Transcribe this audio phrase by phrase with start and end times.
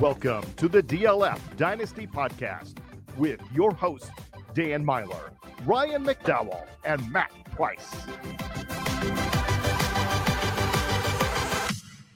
[0.00, 2.76] Welcome to the DLF Dynasty Podcast
[3.16, 4.08] with your hosts,
[4.54, 5.30] Dan Meylor,
[5.66, 7.96] Ryan McDowell, and Matt Price.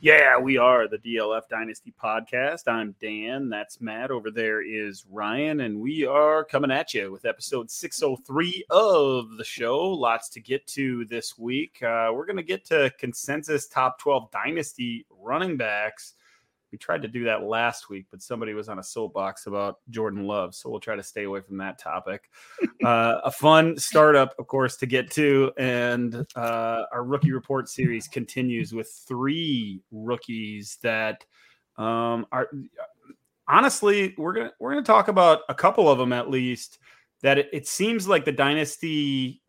[0.00, 2.68] Yeah, we are the DLF Dynasty Podcast.
[2.68, 3.48] I'm Dan.
[3.48, 4.12] That's Matt.
[4.12, 5.62] Over there is Ryan.
[5.62, 9.88] And we are coming at you with episode 603 of the show.
[9.88, 11.82] Lots to get to this week.
[11.82, 16.14] Uh, we're going to get to consensus top 12 Dynasty running backs.
[16.72, 20.26] We tried to do that last week, but somebody was on a soapbox about Jordan
[20.26, 20.54] Love.
[20.54, 22.30] So we'll try to stay away from that topic.
[22.84, 25.52] uh, a fun startup, of course, to get to.
[25.58, 31.24] And uh, our rookie report series continues with three rookies that
[31.76, 32.48] um, are
[33.46, 36.78] honestly, we're going to we're going to talk about a couple of them at least
[37.22, 39.40] that it, it seems like the dynasty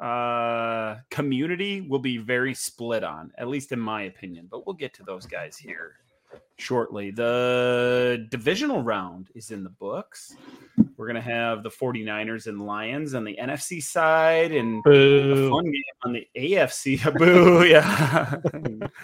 [0.00, 4.94] uh community will be very split on at least in my opinion but we'll get
[4.94, 5.96] to those guys here
[6.58, 7.10] shortly.
[7.10, 10.34] The divisional round is in the books.
[10.96, 15.46] We're going to have the 49ers and Lions on the NFC side and Boo.
[15.46, 17.18] a fun game on the AFC.
[17.18, 18.36] Boo, yeah.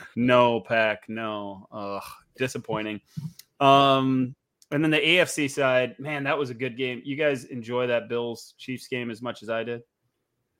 [0.17, 1.67] no, Pack, no.
[1.73, 2.03] Ugh,
[2.37, 3.01] disappointing.
[3.61, 4.34] Um,
[4.71, 7.00] and then the AFC side, man, that was a good game.
[7.05, 9.83] You guys enjoy that Bills Chiefs game as much as I did?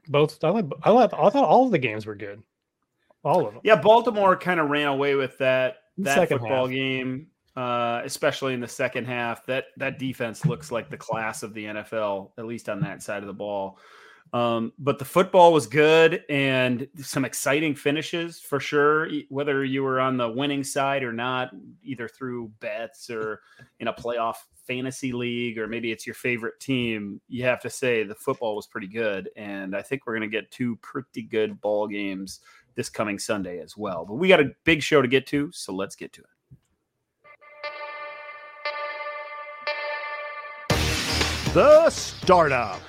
[0.09, 0.43] Both.
[0.45, 2.43] I, like, I, like, I thought all of the games were good.
[3.25, 3.63] All of them.
[3.65, 6.75] Yeah, Baltimore kind of ran away with that that second football half.
[6.75, 11.55] game, uh, especially in the second half, that that defense looks like the class of
[11.55, 13.79] the NFL, at least on that side of the ball.
[14.33, 19.09] Um, but the football was good and some exciting finishes for sure.
[19.29, 21.51] Whether you were on the winning side or not,
[21.85, 23.43] either through bets or
[23.79, 28.03] in a playoff fantasy league, or maybe it's your favorite team, you have to say
[28.03, 29.31] the football was pretty good.
[29.37, 32.41] And I think we're going to get two pretty good ball games
[32.75, 34.05] this coming Sunday as well.
[34.05, 36.27] But we got a big show to get to, so let's get to it.
[41.55, 42.81] The startup.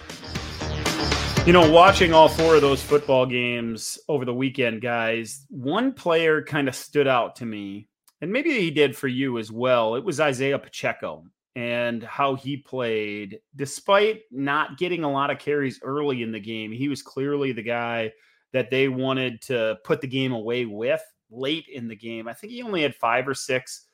[1.45, 6.41] You know, watching all four of those football games over the weekend, guys, one player
[6.41, 7.87] kind of stood out to me,
[8.21, 9.93] and maybe he did for you as well.
[9.93, 11.23] It was Isiah Pacheco
[11.55, 13.39] and how he played.
[13.55, 17.61] Despite not getting a lot of carries early in the game, he was clearly the
[17.61, 18.11] guy
[18.55, 22.25] that they wanted to put the game away with late in the game.
[22.25, 23.87] I think he only had five or six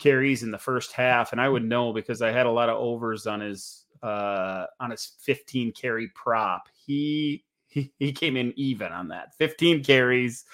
[0.00, 2.76] carries in the first half, and I would know because I had a lot of
[2.76, 6.68] overs on his uh, on his 15 carry prop.
[6.84, 10.44] He he, came in even on that 15 carries.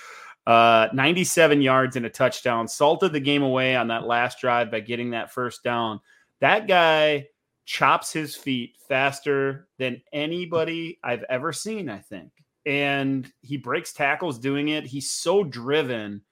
[0.46, 4.80] Uh, 97 yards and a touchdown, salted the game away on that last drive by
[4.80, 5.98] getting that first down.
[6.42, 7.28] That guy
[7.64, 12.35] chops his feet faster than anybody I've ever seen, I think
[12.66, 14.84] and he breaks tackles doing it.
[14.84, 16.22] He's so driven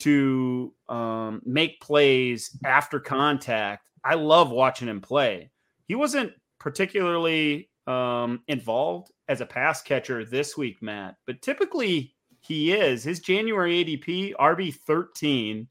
[0.00, 3.90] to um, make plays after contact.
[4.02, 5.50] I love watching him play.
[5.86, 12.72] He wasn't particularly um, involved as a pass catcher this week, Matt, but typically he
[12.72, 13.04] is.
[13.04, 15.68] His January ADP, RB 13.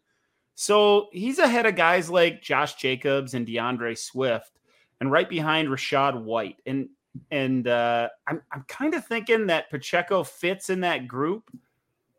[0.55, 4.59] So he's ahead of guys like Josh Jacobs and D'Andre Swift,
[4.99, 6.57] and right behind Rachaad White.
[6.65, 6.89] And
[7.31, 11.49] and uh, I'm I'm kind of thinking that Pacheco fits in that group,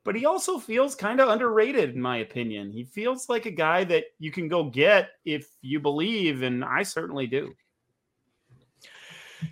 [0.05, 2.71] but he also feels kind of underrated in my opinion.
[2.71, 6.83] He feels like a guy that you can go get if you believe, and I
[6.83, 7.55] certainly do.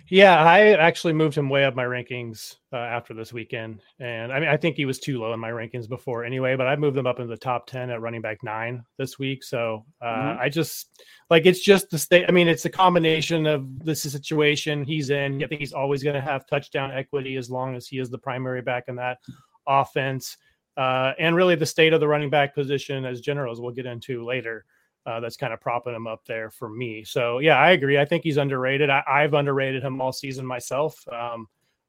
[0.09, 4.39] Yeah, I actually moved him way up my rankings uh, after this weekend, and I
[4.39, 6.57] mean I think he was too low in my rankings before anyway.
[6.57, 9.45] But I moved him up into the top ten at running back nine this week.
[9.45, 10.41] So uh, mm-hmm.
[10.41, 10.89] I just
[11.29, 12.25] like it's just the state.
[12.27, 15.41] I mean, it's a combination of this situation he's in.
[15.41, 18.17] I think he's always going to have touchdown equity as long as he is the
[18.17, 19.19] primary back in that
[19.67, 20.35] offense,
[20.75, 24.25] uh, and really the state of the running back position as generals we'll get into
[24.25, 24.65] later
[25.05, 27.03] uh, that's kind of propping him up there for me.
[27.03, 27.97] So yeah, I agree.
[27.97, 28.89] I think he's underrated.
[28.89, 31.05] I, have underrated him all season myself.
[31.11, 31.47] Um,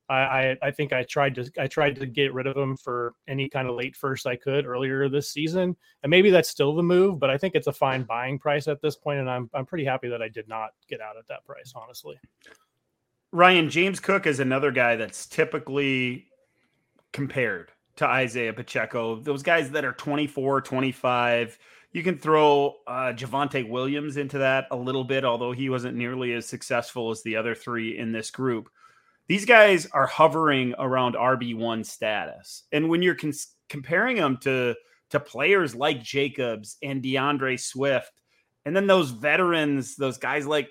[0.09, 3.15] I, I, I think I tried to I tried to get rid of him for
[3.27, 6.83] any kind of late first I could earlier this season, and maybe that's still the
[6.83, 7.19] move.
[7.19, 9.85] But I think it's a fine buying price at this point, and I'm I'm pretty
[9.85, 11.73] happy that I did not get out at that price.
[11.75, 12.17] Honestly,
[13.33, 16.27] Ryan James Cook is another guy that's typically
[17.13, 19.17] compared to Isiah Pacheco.
[19.17, 21.59] Those guys that are 24, 25
[21.95, 26.33] you can throw uh, Javonte Williams into that a little bit, although he wasn't nearly
[26.35, 28.69] as successful as the other three in this group.
[29.29, 32.65] These guys are hovering around RB1 status.
[32.73, 34.75] And when you're cons- comparing them to,
[35.11, 38.21] to players like Jacobs and D'Andre Swift,
[38.67, 40.71] and then those veterans, those guys like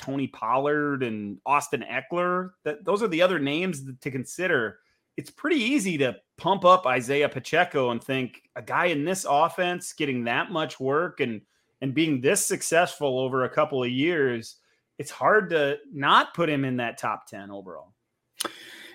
[0.00, 4.80] Tony Pollard and Austin Ekeler, that those are the other names to consider
[5.16, 9.92] it's pretty easy to pump up Isiah Pacheco and think a guy in this offense
[9.92, 11.40] getting that much work and
[11.82, 14.56] and being this successful over a couple of years,
[14.98, 17.92] it's hard to not put him in that top 10 overall.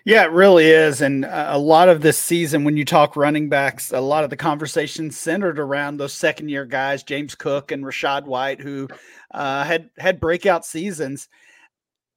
[0.03, 1.01] Yeah, it really is.
[1.01, 4.37] And a lot of this season, when you talk running backs, a lot of the
[4.37, 8.87] conversation centered around those second year guys, James Cook and Rachaad White, who
[9.31, 11.29] uh, had had breakout seasons.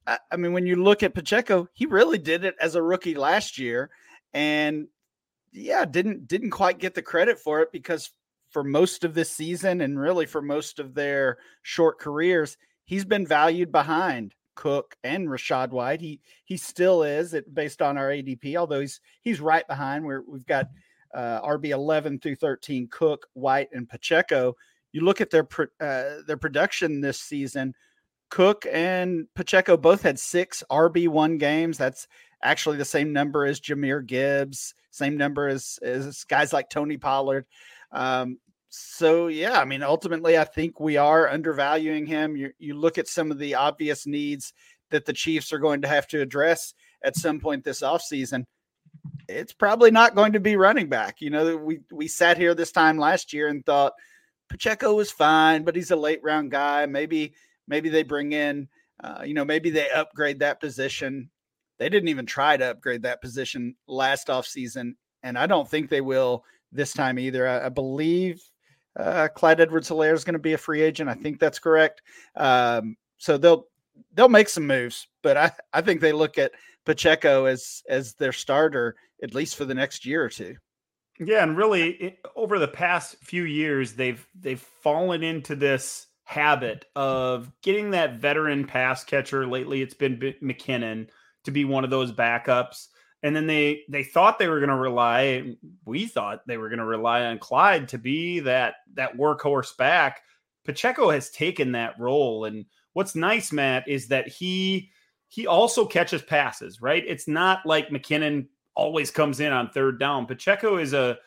[0.07, 3.13] I, I mean, when you look at Pacheco, he really did it as a rookie
[3.13, 3.91] last year,
[4.33, 4.87] and
[5.55, 8.11] yeah, didn't didn't quite get the credit for it because
[8.49, 13.25] for most of this season and really for most of their short careers, he's been
[13.25, 16.01] valued behind Cook and Rachaad White.
[16.01, 20.23] He he still is it based on our ADP, although he's he's right behind where
[20.27, 20.67] we've got
[21.13, 24.55] uh, RB eleven through thirteen Cook, White, and Pacheco.
[24.91, 25.47] You look at their
[25.79, 27.73] uh, their production this season.
[28.29, 31.77] Cook and Pacheco both had six RB one games.
[31.77, 32.07] That's
[32.41, 37.45] actually the same number as Jahmyr Gibbs, same number as, as guys like Tony Pollard.
[37.91, 38.37] Um,
[38.69, 42.35] so yeah, I mean, ultimately, I think we are undervaluing him.
[42.35, 44.53] You you look at some of the obvious needs
[44.91, 48.45] that the Chiefs are going to have to address at some point this offseason.
[49.29, 51.21] It's probably not going to be running back.
[51.21, 53.93] You know, we we sat here this time last year and thought
[54.49, 56.85] Pacheco was fine, but he's a late round guy.
[56.85, 57.33] Maybe
[57.67, 58.67] maybe they bring in,
[59.01, 61.29] uh, you know, maybe they upgrade that position.
[61.77, 66.01] They didn't even try to upgrade that position last offseason, and I don't think they
[66.01, 67.47] will this time either.
[67.47, 68.41] I, I believe
[68.97, 71.09] uh, Clyde Edwards Helaire is going to be a free agent.
[71.09, 72.01] I think that's correct.
[72.35, 73.67] Um, so they'll
[74.13, 76.51] they'll make some moves, but I, I think they look at
[76.85, 80.55] Pacheco as as their starter at least for the next year or two.
[81.19, 86.85] Yeah, and really it, over the past few years, they've they've fallen into this habit
[86.95, 89.47] of getting that veteran pass catcher.
[89.47, 91.07] Lately, it's been McKinnon
[91.45, 92.87] to be one of those backups.
[93.23, 95.55] And then they they thought they were going to rely
[95.85, 100.21] we thought they were going to rely on Clyde to be that that workhorse back.
[100.63, 104.91] Pacheco has taken that role and what's nice Matt is that he
[105.27, 107.03] he also catches passes right?
[107.07, 110.27] It's not like McKinnon always comes in on third down.
[110.27, 111.17] Pacheco is a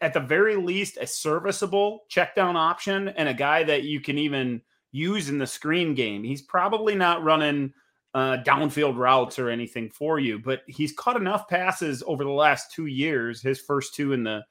[0.00, 4.16] at the very least a serviceable check down option and a guy that you can
[4.16, 4.62] even
[4.92, 6.24] use in the screen game.
[6.24, 7.74] He's probably not running
[8.16, 10.38] uh, downfield routes or anything for you.
[10.38, 14.42] But he's caught enough passes over the last two years, his first two in the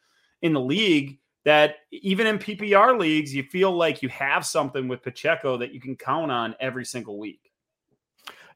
[0.44, 5.02] in the league, that even in PPR leagues, you feel like you have something with
[5.02, 7.52] Pacheco that you can count on every single week.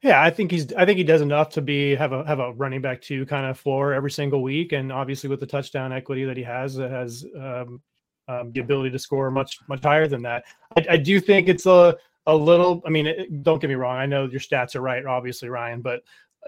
[0.00, 0.72] Yeah, I think he's.
[0.74, 3.46] I think he does enough to be have a have a running back two kind
[3.46, 6.88] of floor every single week, and obviously with the touchdown equity that he has, it
[6.88, 7.82] has um,
[8.28, 10.44] um, the ability to score much much higher than that.
[10.76, 11.96] I, I do think it's a
[12.30, 12.80] a little.
[12.86, 13.96] I mean, don't get me wrong.
[13.96, 16.02] I know your stats are right, obviously, Ryan, but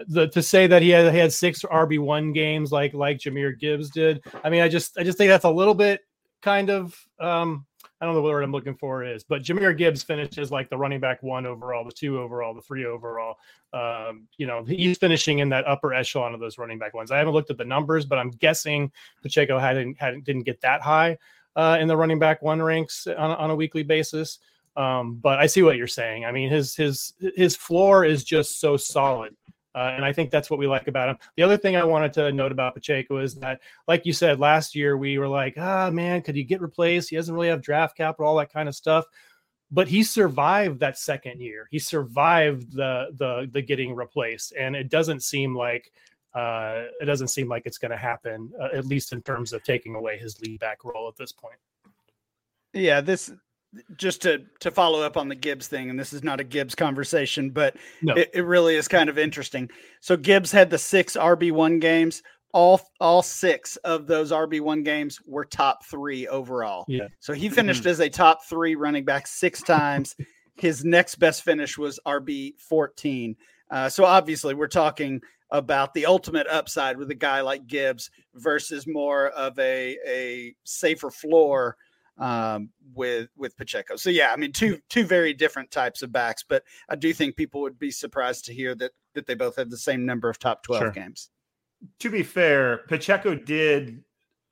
[0.07, 3.59] the to say that he had he had six RB one games like like Jahmyr
[3.59, 4.23] Gibbs did.
[4.43, 6.01] I mean, I just I just think that's a little bit
[6.41, 7.65] kind of um
[8.01, 10.77] I don't know what word I'm looking for is, but Jahmyr Gibbs finishes like the
[10.77, 13.37] running back one overall, the two overall, the three overall.
[13.71, 17.11] Um, you know, he's finishing in that upper echelon of those running back ones.
[17.11, 18.91] I haven't looked at the numbers, but I'm guessing
[19.21, 21.17] Pacheco hadn't hadn't didn't get that high
[21.55, 24.39] uh, in the running back one ranks on, on a weekly basis.
[24.75, 26.25] Um, but I see what you're saying.
[26.25, 29.35] I mean, his his his floor is just so solid.
[29.75, 31.17] Uh, and I think that's what we like about him.
[31.35, 34.75] The other thing I wanted to note about Pacheco is that, like you said, last
[34.75, 37.09] year we were like, ah, man, could he get replaced?
[37.09, 39.05] He doesn't really have draft capital, all that kind of stuff.
[39.71, 41.67] But he survived that second year.
[41.71, 45.91] He survived the the the getting replaced, and it doesn't seem like
[46.35, 49.63] uh, it doesn't seem like it's going to happen, uh, at least in terms of
[49.63, 51.57] taking away his lead back role at this point.
[52.73, 53.31] Yeah, this
[53.95, 56.75] just to to follow up on the Gibbs thing, and this is not a Gibbs
[56.75, 58.13] conversation, but no.
[58.15, 59.69] it, it, really is kind of interesting.
[60.01, 62.23] So Gibbs had the six RB one games.
[62.53, 66.85] All all six of those RB one games were top three overall.
[66.87, 67.07] Yeah.
[67.19, 67.89] So he finished mm-hmm.
[67.89, 70.15] as a top three running back six times.
[70.55, 73.35] His next best finish was RB fourteen.
[73.71, 78.85] Uh, so obviously, we're talking about the ultimate upside with a guy like Gibbs versus
[78.85, 81.75] more of a a safer floor
[82.17, 83.95] um, with with Pacheco.
[83.95, 87.35] So yeah, I mean two two very different types of backs, but I do think
[87.35, 90.39] people would be surprised to hear that that they both have the same number of
[90.39, 90.91] top twelve sure.
[90.91, 91.29] games.
[91.99, 94.03] To be fair, Pacheco did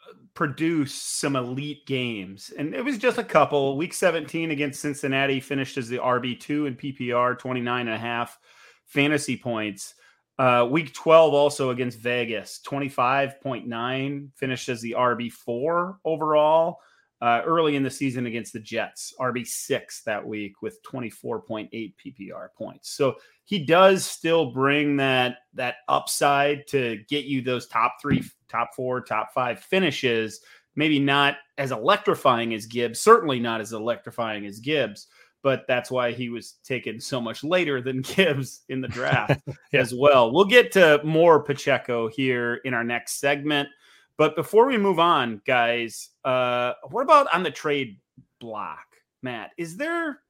[0.09, 3.77] uh, produce some elite games, and it was just a couple.
[3.77, 8.37] Week 17 against Cincinnati finished as the RB2 in PPR, 29 and a half
[8.85, 9.95] fantasy points.
[10.37, 16.79] Uh, week 12 also against Vegas, 25.9, finished as the RB4 overall
[17.21, 22.89] uh, early in the season against the Jets, RB6 that week with 24.8 PPR points.
[22.89, 28.71] So he does still bring that that upside to get you those top 3, top
[28.75, 30.41] 4, top 5 finishes
[30.75, 35.07] maybe not as electrifying as Gibbs, certainly not as electrifying as Gibbs,
[35.43, 39.41] but that's why he was taken so much later than Gibbs in the draft
[39.73, 39.81] yeah.
[39.81, 40.31] as well.
[40.31, 43.69] We'll get to more Pacheco here in our next segment.
[44.17, 47.99] But before we move on, guys, uh, what about on the trade
[48.39, 48.85] block,
[49.21, 49.51] Matt?
[49.57, 50.21] Is there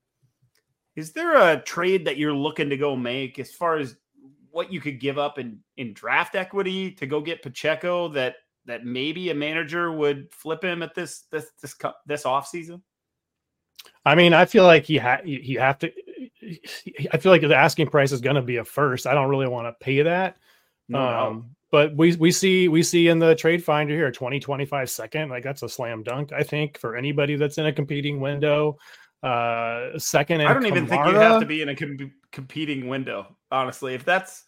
[0.95, 3.97] is there a trade that you're looking to go make as far as
[4.51, 8.35] what you could give up in in draft equity to go get Pacheco that
[8.65, 12.81] that maybe a manager would flip him at this this this this off season?
[14.05, 15.91] I mean, I feel like he ha- you have to.
[17.13, 19.07] I feel like the asking price is going to be a first.
[19.07, 20.37] I don't really want to pay that.
[20.89, 21.45] No, um, no.
[21.71, 25.43] But we we see we see in the trade finder here 20 25 second like
[25.43, 28.77] that's a slam dunk I think for anybody that's in a competing window.
[29.23, 32.87] Uh, second, I don't Kamara, even think you have to be in a com- competing
[32.87, 33.37] window.
[33.51, 34.45] Honestly, if that's,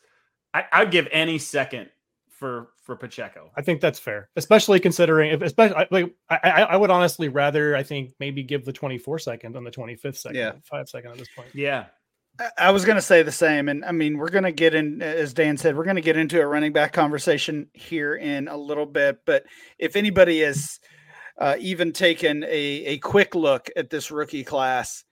[0.53, 1.89] I, I'd give any second
[2.27, 3.51] for for Pacheco.
[3.55, 7.83] I think that's fair, especially considering if especially like I, I would honestly rather I
[7.83, 11.29] think maybe give the 24 second than the 25th second, yeah, five second at this
[11.35, 11.49] point.
[11.53, 11.85] Yeah.
[12.57, 13.69] I was going to say the same.
[13.69, 16.17] And I mean, we're going to get in, as Dan said, we're going to get
[16.17, 19.19] into a running back conversation here in a little bit.
[19.25, 19.43] But
[19.77, 20.79] if anybody has
[21.37, 25.03] uh, even taken a, a quick look at this rookie class,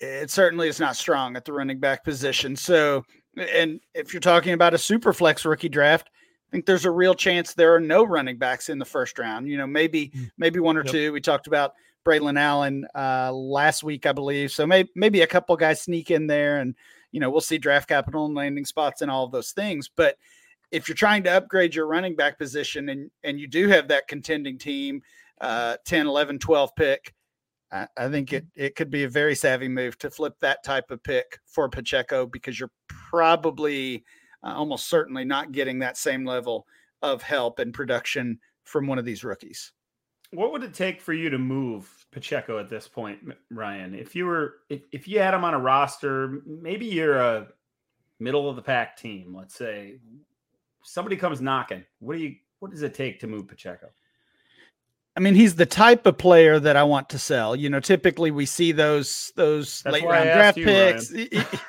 [0.00, 2.56] it certainly is not strong at the running back position.
[2.56, 3.04] So,
[3.36, 6.08] and if you're talking about a super flex rookie draft,
[6.48, 9.48] I think there's a real chance there are no running backs in the first round.
[9.48, 10.30] You know, maybe mm.
[10.38, 10.92] maybe one or yep.
[10.92, 11.12] two.
[11.12, 11.74] We talked about
[12.04, 14.50] Braelon Allen uh, last week, I believe.
[14.50, 16.74] So maybe maybe a couple guys sneak in there, and
[17.12, 19.90] you know we'll see draft capital and landing spots and all of those things.
[19.94, 20.16] But
[20.70, 24.08] if you're trying to upgrade your running back position and and you do have that
[24.08, 25.02] contending team,
[25.40, 27.14] uh, 10, 11, 12 pick,
[27.72, 30.90] I, I think it it could be a very savvy move to flip that type
[30.90, 34.04] of pick for Pacheco because you're probably
[34.42, 36.66] uh, almost certainly not getting that same level
[37.02, 39.72] of help and production from one of these rookies.
[40.30, 43.20] What would it take for you to move Pacheco at this point,
[43.50, 43.94] Ryan?
[43.94, 47.48] If you were if, if you had him on a roster, maybe you're a
[48.20, 49.98] middle of the pack team, let's say.
[50.82, 51.84] Somebody comes knocking.
[52.00, 53.88] What do you what does it take to move Pacheco?
[55.16, 57.56] I mean, he's the type of player that I want to sell.
[57.56, 61.12] You know, typically we see those those That's late round draft you, picks.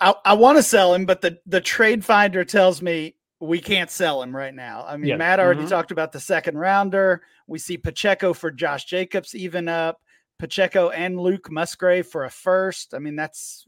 [0.00, 3.90] I, I want to sell him, but the the trade finder tells me we can't
[3.90, 4.84] sell him right now.
[4.86, 5.16] I mean, yeah.
[5.16, 5.68] Matt already mm-hmm.
[5.68, 7.22] talked about the second rounder.
[7.46, 10.00] We see Pacheco for Josh Jacobs even up.
[10.38, 12.94] Pacheco and Luke Musgrave for a first.
[12.94, 13.66] I mean, that's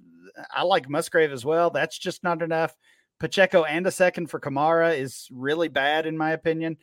[0.54, 1.70] I like Musgrave as well.
[1.70, 2.76] That's just not enough.
[3.18, 6.76] Pacheco and a second for Kamara is really bad in my opinion.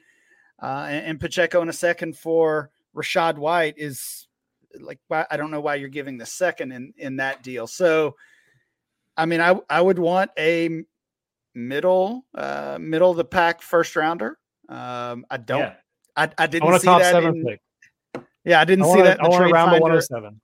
[0.62, 4.28] Uh, and, and Pacheco in a second for Rachaad White is
[4.80, 7.68] like I don't know why you're giving the second in in that deal.
[7.68, 8.16] So
[9.16, 10.84] I mean, I I would want a
[11.58, 14.38] middle uh middle of the pack first rounder.
[14.70, 15.60] Um, I don't.
[15.60, 15.74] Yeah.
[16.16, 17.24] I I didn't I see that.
[17.24, 17.62] In, pick.
[18.46, 19.22] Yeah, I didn't I see that.
[19.22, 20.40] I want to round 107.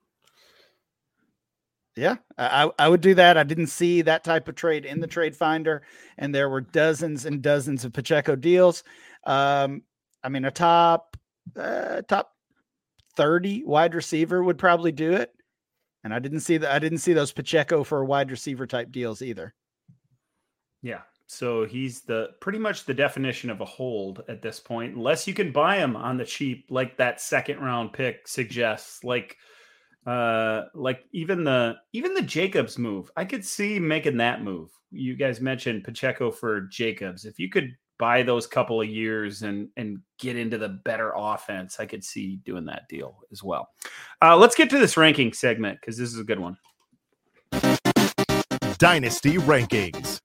[1.96, 3.38] Yeah, I, I would do that.
[3.38, 5.84] I didn't see that type of trade in the trade finder,
[6.17, 8.84] and there were dozens and dozens of Pacheco deals.
[9.25, 9.84] Um,
[10.24, 11.15] I mean, a top
[11.55, 12.34] uh, top
[13.15, 15.32] thirty wide receiver would probably do it.
[16.03, 16.72] And I didn't see that.
[16.72, 19.53] I didn't see those Pacheco for wide receiver type deals either.
[20.84, 21.00] Yeah.
[21.25, 25.34] So he's the pretty much the definition of a hold at this point, unless you
[25.34, 29.04] can buy him on the cheap, like that second round pick suggests.
[29.04, 29.38] Like,
[30.06, 34.70] uh, like even the even the Jacobs move, I could see making that move.
[34.92, 37.25] You guys mentioned Pacheco for Jacobs.
[37.25, 41.80] If you could buy those couple of years and and get into the better offense,
[41.80, 43.70] I could see doing that deal as well.
[44.22, 46.58] Uh, let's get to this ranking segment because this is a good one.
[48.78, 50.20] Dynasty rankings.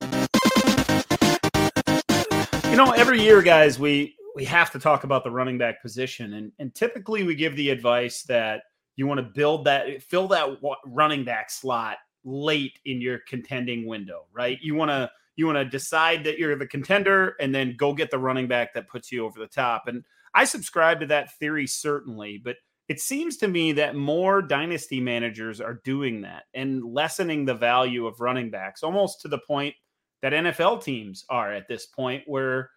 [2.78, 6.52] Know, every year, guys, we we have to talk about the running back position, and
[6.60, 8.62] and typically we give the advice that
[8.94, 14.26] you want to build that, fill that running back slot late in your contending window,
[14.32, 14.58] right?
[14.62, 18.12] You want to you want to decide that you're the contender and then go get
[18.12, 19.88] the running back that puts you over the top.
[19.88, 22.58] And I subscribe to that theory certainly, but
[22.88, 28.06] it seems to me that more dynasty managers are doing that and lessening the value
[28.06, 29.74] of running backs almost to the point
[30.22, 32.70] that NFL teams are at this point where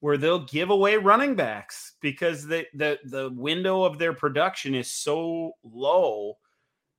[0.00, 4.90] where they'll give away running backs because the the the window of their production is
[4.90, 6.34] so low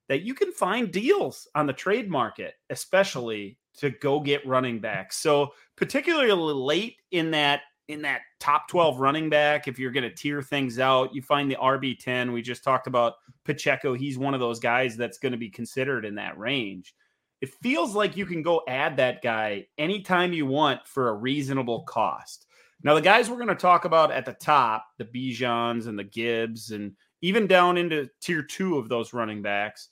[0.10, 5.18] that you can find deals on the trade market especially to go get running backs.
[5.18, 10.14] So particularly late in that in that top 12 running back, if you're going to
[10.14, 12.32] tier things out, you find the RB10.
[12.32, 13.16] We just talked about
[13.46, 13.96] Pacheco.
[13.96, 16.94] He's one of those guys that's going to be considered in that range.
[17.42, 21.84] It feels like you can go add that guy anytime you want for a reasonable
[21.84, 22.48] cost.
[22.84, 26.04] Now, the guys we're going to talk about at the top, the Bijans and the
[26.04, 29.90] Gibbs, and even down into tier two of those running backs,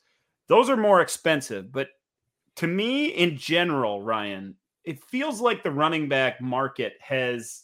[0.48, 1.72] those are more expensive.
[1.72, 1.90] But
[2.58, 7.64] to me, in general, Ryan, it feels like the running back market has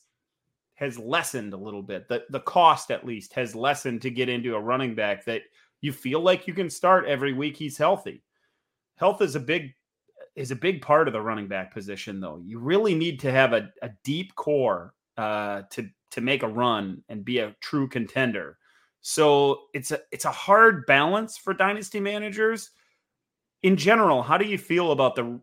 [0.75, 2.09] has lessened a little bit.
[2.09, 5.43] The the cost at least has lessened to get into a running back that
[5.79, 8.21] you feel like you can start every week he's healthy.
[8.95, 9.73] Health is a big
[10.35, 12.41] is a big part of the running back position though.
[12.43, 17.03] You really need to have a, a deep core uh, to to make a run
[17.09, 18.57] and be a true contender.
[19.01, 22.71] So it's a it's a hard balance for dynasty managers.
[23.61, 25.39] In general, how do you feel about the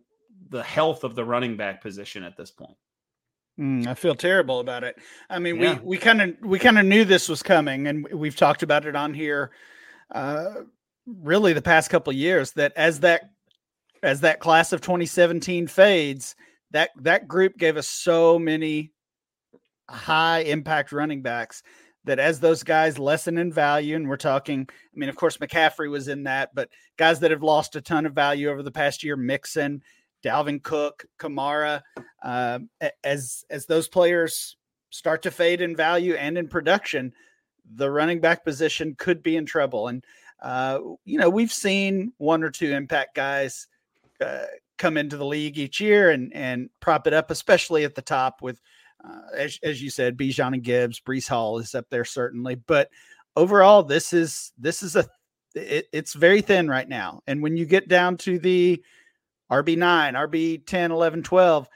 [0.49, 2.77] the health of the running back position at this point?
[3.59, 4.97] Mm, I feel terrible about it.
[5.29, 5.79] I mean, yeah.
[5.81, 8.87] we we kind of we kind of knew this was coming, and we've talked about
[8.87, 9.51] it on here,
[10.15, 10.53] uh,
[11.07, 12.53] really the past couple years.
[12.53, 13.31] That as that
[14.03, 16.35] as that class of 2017 fades,
[16.71, 18.93] that that group gave us so many
[19.89, 21.63] high impact running backs
[22.05, 25.91] that as those guys lessen in value, and we're talking, I mean, of course, McCaffrey
[25.91, 29.05] was in that, but guys that have lost a ton of value over the past
[29.05, 29.83] year, Mixon,
[30.25, 31.83] Dalvin Cook, Kamara,
[32.23, 32.61] uh,
[33.05, 34.57] as as those players
[34.91, 37.13] start to fade in value and in production,
[37.75, 39.89] the running back position could be in trouble.
[39.89, 40.05] And
[40.43, 43.67] uh, you know, we've seen one or two impact guys
[44.21, 44.45] uh,
[44.79, 48.43] come into the league each year and and prop it up, especially at the top
[48.43, 48.61] with
[49.03, 52.91] uh, as, as you said, Bijan and Gibbs, Breece Hall is up there certainly, but
[53.37, 55.07] overall, this is this is a
[55.55, 57.23] it, it's very thin right now.
[57.27, 58.83] And when you get down to the
[59.51, 61.69] RB nine, RB 10, 11, 12,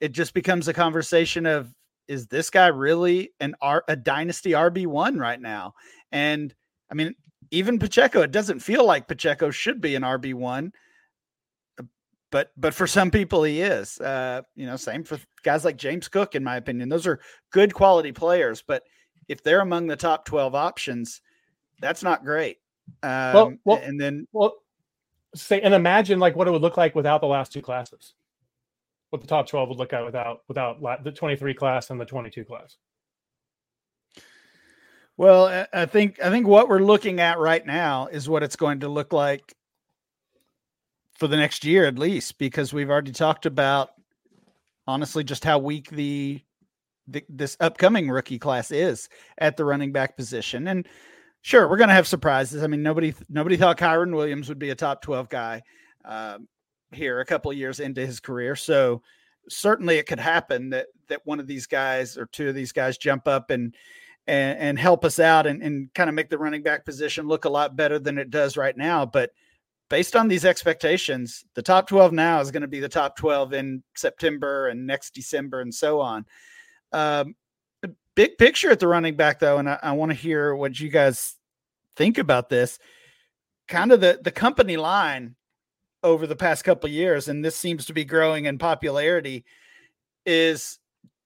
[0.00, 1.72] it just becomes a conversation of
[2.08, 5.74] is this guy really an R, a dynasty RB one right now?
[6.12, 6.54] And
[6.90, 7.14] I mean,
[7.50, 10.72] even Pacheco, it doesn't feel like Pacheco should be an RB one
[12.34, 14.00] but but for some people he is.
[14.00, 16.88] Uh, you know, same for guys like James Cook, in my opinion.
[16.88, 17.20] Those are
[17.52, 18.82] good quality players, but
[19.28, 21.20] if they're among the top twelve options,
[21.80, 22.56] that's not great.
[23.04, 24.56] Um, well, well, and then well,
[25.36, 28.14] say and imagine like what it would look like without the last two classes.
[29.10, 32.04] What the top twelve would look at without without the twenty three class and the
[32.04, 32.78] twenty two class.
[35.16, 38.80] Well, I think I think what we're looking at right now is what it's going
[38.80, 39.54] to look like
[41.14, 43.90] for the next year at least, because we've already talked about
[44.86, 46.40] honestly just how weak the,
[47.06, 50.68] the this upcoming rookie class is at the running back position.
[50.68, 50.86] And
[51.42, 52.62] sure, we're going to have surprises.
[52.62, 55.62] I mean, nobody nobody thought Kyren Williams would be a top twelve guy
[56.04, 56.48] um,
[56.92, 58.56] here a couple years into his career.
[58.56, 59.02] So
[59.48, 62.98] certainly it could happen that that one of these guys or two of these guys
[62.98, 63.74] jump up and
[64.26, 67.44] and, and help us out and, and kind of make the running back position look
[67.44, 69.04] a lot better than it does right now.
[69.04, 69.30] But
[69.88, 73.52] based on these expectations, the top 12 now is going to be the top 12
[73.52, 76.24] in September and next December and so on.
[76.92, 77.34] Um,
[78.14, 80.88] big picture at the running back, though, and I, I want to hear what you
[80.88, 81.34] guys
[81.96, 82.78] think about this.
[83.68, 85.36] Kind of the, the company line
[86.02, 89.44] over the past couple years, and this seems to be growing in popularity,
[90.26, 90.78] is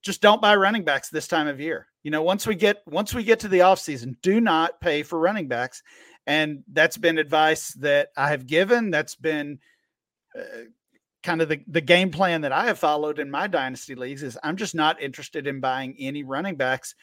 [0.03, 1.89] just don't buy running backs this time of year.
[2.05, 5.19] You know, once we get once we get to the offseason, do not pay for
[5.19, 5.83] running backs
[6.29, 8.91] and that's been advice that I have given.
[8.91, 9.61] That's been
[10.39, 10.67] uh,
[11.23, 14.39] kind of the, the game plan that I have followed in my dynasty leagues is
[14.45, 16.95] I'm just not interested in buying any running backs.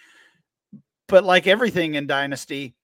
[1.07, 2.75] But like everything in dynasty,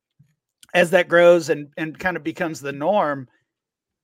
[0.74, 3.28] as that grows and, and kind of becomes the norm,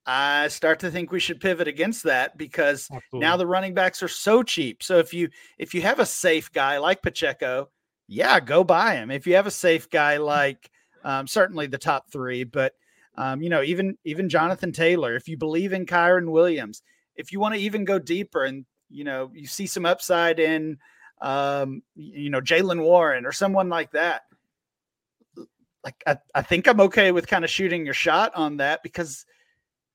[0.06, 3.18] I start to think we should pivot against that because Absolutely.
[3.18, 4.84] now the running backs are so cheap.
[4.84, 7.68] So if you if you have a safe guy like Pacheco,
[8.06, 9.10] yeah, go buy him.
[9.10, 10.70] If you have a safe guy like
[11.08, 12.74] um, certainly the top three, but
[13.16, 15.16] um, you know, even even Jonathan Taylor.
[15.16, 16.82] If you believe in Kyren Williams,
[17.16, 20.76] if you want to even go deeper, and you know, you see some upside in,
[21.22, 24.22] um, you know, Jaylen Warren or someone like that.
[25.82, 29.24] Like I, I think I'm okay with kind of shooting your shot on that because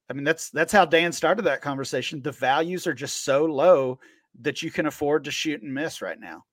[0.10, 2.24] I mean that's that's how Dan started that conversation.
[2.24, 4.00] The values are just so low
[4.42, 6.44] that you can afford to shoot and miss right now.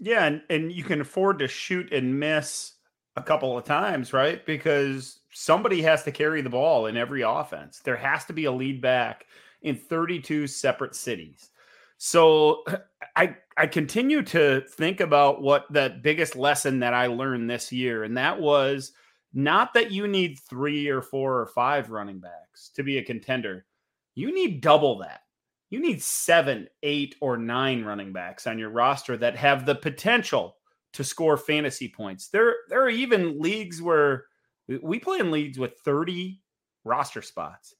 [0.00, 2.73] Yeah, and, and you can afford to shoot and miss
[3.16, 4.44] a couple of times, right?
[4.44, 7.80] Because somebody has to carry the ball in every offense.
[7.84, 9.26] There has to be a lead back
[9.62, 11.50] in 32 separate cities.
[11.98, 12.64] So
[13.16, 18.02] I I continue to think about what that biggest lesson that I learned this year
[18.02, 18.92] and that was
[19.32, 23.66] not that you need 3 or 4 or 5 running backs to be a contender.
[24.14, 25.22] You need double that.
[25.70, 30.56] You need 7, 8 or 9 running backs on your roster that have the potential
[30.94, 32.28] to score fantasy points.
[32.28, 34.24] There, there are even leagues where
[34.82, 36.40] we play in leagues with 30
[36.84, 37.74] roster spots.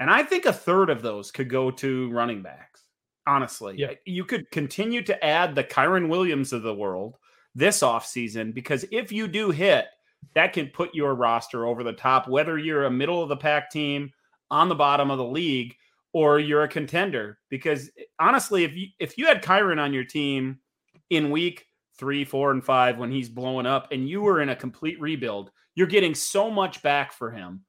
[0.00, 2.82] And I think a third of those could go to running backs.
[3.26, 3.92] Honestly, yeah.
[4.04, 7.16] you could continue to add the Kyren Williams of the world
[7.54, 9.86] this offseason because if you do hit,
[10.34, 13.70] that can put your roster over the top, whether you're a middle of the pack
[13.70, 14.10] team
[14.50, 15.74] on the bottom of the league
[16.12, 17.38] or you're a contender.
[17.48, 20.58] Because honestly, if you if you had Kyren on your team
[21.10, 21.66] in week
[21.98, 25.50] three, four, and five when he's blowing up, and you were in a complete rebuild,
[25.74, 27.64] you're getting so much back for him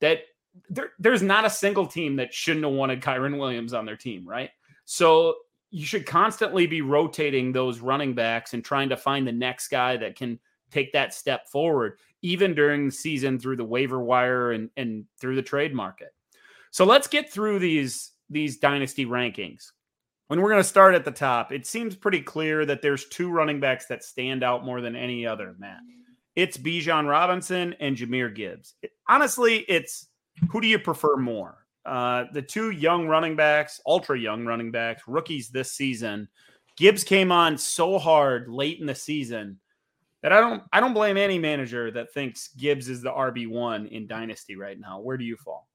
[0.00, 0.20] that
[0.68, 4.26] there, there's not a single team that shouldn't have wanted Kyren Williams on their team,
[4.26, 4.50] right?
[4.84, 5.36] So
[5.70, 9.96] you should constantly be rotating those running backs and trying to find the next guy
[9.96, 10.38] that can
[10.70, 15.36] take that step forward, even during the season through the waiver wire and, and through
[15.36, 16.14] the trade market.
[16.70, 19.72] So let's get through these these dynasty rankings.
[20.30, 23.32] When we're going to start at the top, it seems pretty clear that there's two
[23.32, 25.80] running backs that stand out more than any other, Matt.
[26.36, 28.74] It's Bijan Robinson and Jahmyr Gibbs.
[28.80, 30.06] It, honestly, it's
[30.48, 31.66] who do you prefer more?
[31.84, 36.28] Uh, the two young running backs, ultra young running backs, rookies this season.
[36.76, 39.58] Gibbs came on so hard late in the season
[40.22, 43.88] that I don't I don't blame any manager that thinks Gibbs is the RB one
[43.88, 45.00] in Dynasty right now.
[45.00, 45.66] Where do you fall?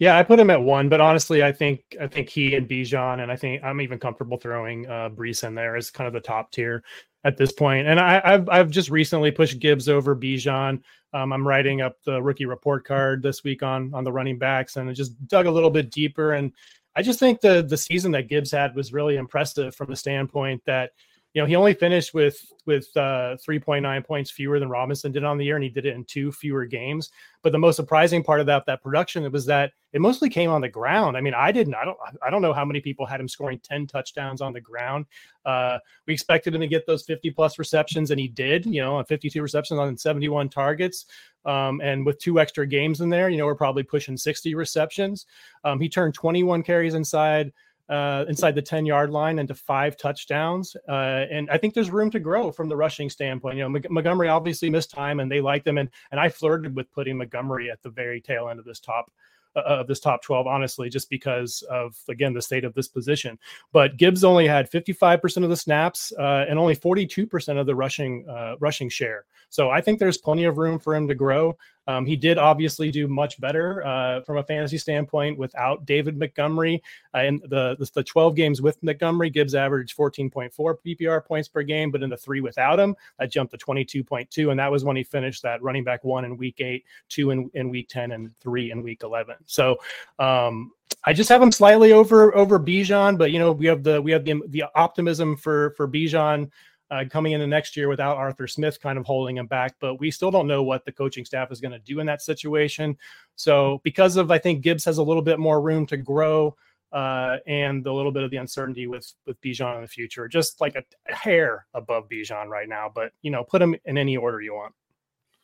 [0.00, 3.22] Yeah, I put him at one, but honestly, I think I think he and Bijan,
[3.22, 6.20] and I think I'm even comfortable throwing uh, Breece in there as kind of the
[6.20, 6.82] top tier
[7.22, 7.86] at this point.
[7.86, 10.80] And I, have I've just recently pushed Gibbs over Bijan.
[11.12, 14.76] Um, I'm writing up the rookie report card this week on on the running backs,
[14.76, 16.32] and I just dug a little bit deeper.
[16.32, 16.52] And
[16.96, 20.62] I just think the the season that Gibbs had was really impressive from the standpoint
[20.64, 20.92] that
[21.32, 25.38] you know, he only finished with with uh, 3.9 points fewer than Robinson did on
[25.38, 27.10] the year, and he did it in two fewer games.
[27.42, 30.60] But the most surprising part of that that production was that it mostly came on
[30.60, 31.16] the ground.
[31.16, 33.60] I mean, I didn't, I don't, I don't know how many people had him scoring
[33.60, 35.06] 10 touchdowns on the ground.
[35.44, 38.66] Uh, we expected him to get those 50 plus receptions, and he did.
[38.66, 41.06] You know, on 52 receptions on 71 targets,
[41.44, 45.26] um, and with two extra games in there, you know, we're probably pushing 60 receptions.
[45.62, 47.52] Um, he turned 21 carries inside
[47.90, 50.76] uh, inside the 10 yard line into five touchdowns.
[50.88, 53.56] Uh, and I think there's room to grow from the rushing standpoint.
[53.56, 55.76] You know, Montgomery obviously missed time and they liked him.
[55.76, 59.10] And, and I flirted with putting Montgomery at the very tail end of this top
[59.56, 63.36] uh, of this top 12, honestly, just because of, again, the state of this position.
[63.72, 68.24] But Gibbs only had 55% of the snaps uh, and only 42% of the rushing
[68.28, 69.24] uh, rushing share.
[69.48, 71.56] So I think there's plenty of room for him to grow.
[71.90, 76.82] Um, he did obviously do much better uh, from a fantasy standpoint without David Montgomery.
[77.12, 81.90] Uh, the, the, the 12 games with Montgomery, Gibbs averaged 14.4 PPR points per game,
[81.90, 84.50] but in the three without him, that jumped to 22.2.
[84.50, 87.50] And that was when he finished that running back one in week eight, two in,
[87.54, 89.36] in week 10, and three in week 11.
[89.46, 89.78] So,
[90.18, 90.72] um,
[91.04, 94.10] I just have him slightly over over Bijan, but you know we have the we
[94.10, 96.50] have the the optimism for for Bijan
[96.90, 99.74] uh, coming into next year without Arthur Smith kind of holding him back.
[99.80, 102.22] But we still don't know what the coaching staff is going to do in that
[102.22, 102.96] situation.
[103.36, 106.56] So, because of I think Gibbs has a little bit more room to grow
[106.92, 110.60] uh, and a little bit of the uncertainty with with Bijan in the future, just
[110.60, 112.90] like a, hair above Bijan right now.
[112.92, 114.74] But you know, put him in any order you want.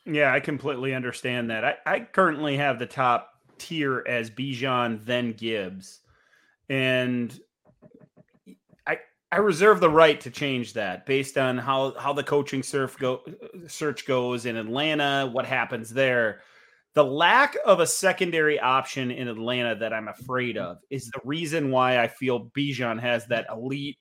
[0.05, 1.65] Yeah, I completely understand that.
[1.65, 6.01] I, I currently have the top tier as Bijan, then Gibbs.
[6.69, 7.39] And
[9.37, 13.21] I reserve the right to change that based on how how the coaching surf go
[13.67, 16.41] search goes in Atlanta, what happens there.
[16.95, 21.71] The lack of a secondary option in Atlanta that I'm afraid of is the reason
[21.71, 23.99] why I feel Bijan has that elite,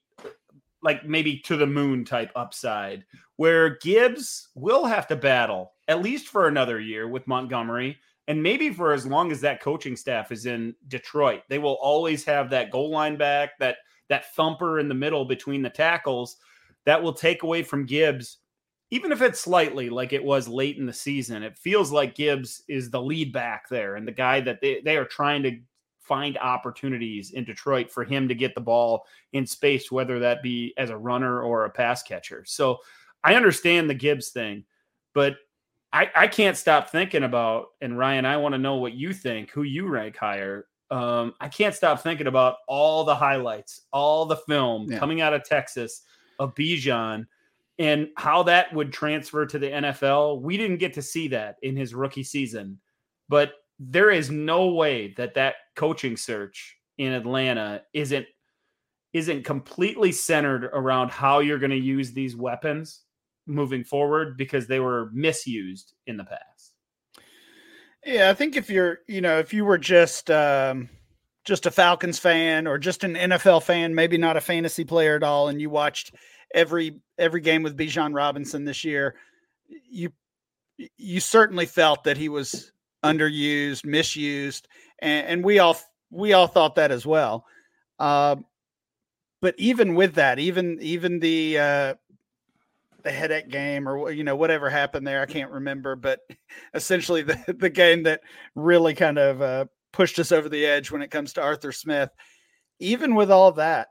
[0.81, 3.03] like maybe to the moon type upside,
[3.35, 7.97] where Gibbs will have to battle at least for another year with Montgomery
[8.29, 11.41] and maybe for as long as that coaching staff is in Detroit.
[11.49, 15.61] They will always have that goal line back that that thumper in the middle between
[15.61, 16.37] the tackles
[16.85, 18.37] that will take away from Gibbs,
[18.91, 21.43] even if it's slightly like it was late in the season.
[21.43, 24.97] It feels like Gibbs is the lead back there and the guy that they, they
[24.97, 25.57] are trying to
[25.99, 30.73] find opportunities in Detroit for him to get the ball in space, whether that be
[30.77, 32.43] as a runner or a pass catcher.
[32.45, 32.77] So
[33.23, 34.65] I understand the Gibbs thing,
[35.15, 35.37] but
[35.91, 39.49] I, I can't stop thinking about, and Ryan, I want to know what you think,
[39.49, 44.37] who you rank higher um, I can't stop thinking about all the highlights, all the
[44.37, 44.99] film yeah.
[44.99, 46.03] coming out of Texas
[46.39, 47.25] of Bijan
[47.79, 50.41] and how that would transfer to the NFL.
[50.41, 52.79] We didn't get to see that in his rookie season,
[53.27, 58.25] but there is no way that that coaching search in Atlanta isn't
[59.13, 63.03] isn't completely centered around how you're going to use these weapons
[63.47, 66.54] moving forward because they were misused in the past.
[68.05, 70.89] Yeah, I think if you're, you know, if you were just um,
[71.43, 75.23] just a Falcons fan or just an NFL fan, maybe not a fantasy player at
[75.23, 76.13] all, and you watched
[76.53, 79.15] every every game with Bijan Robinson this year,
[79.89, 80.11] you
[80.97, 82.71] you certainly felt that he was
[83.03, 84.67] underused, misused,
[84.99, 85.75] and, and we all
[86.11, 87.45] we all thought that as well.
[87.97, 88.35] Uh,
[89.41, 91.93] but even with that, even even the uh,
[93.05, 96.19] the headache game or you know whatever happened there, I can't remember, but
[96.73, 98.21] essentially the the game that
[98.55, 102.09] really kind of uh, pushed us over the edge when it comes to Arthur Smith.
[102.79, 103.87] Even with all that,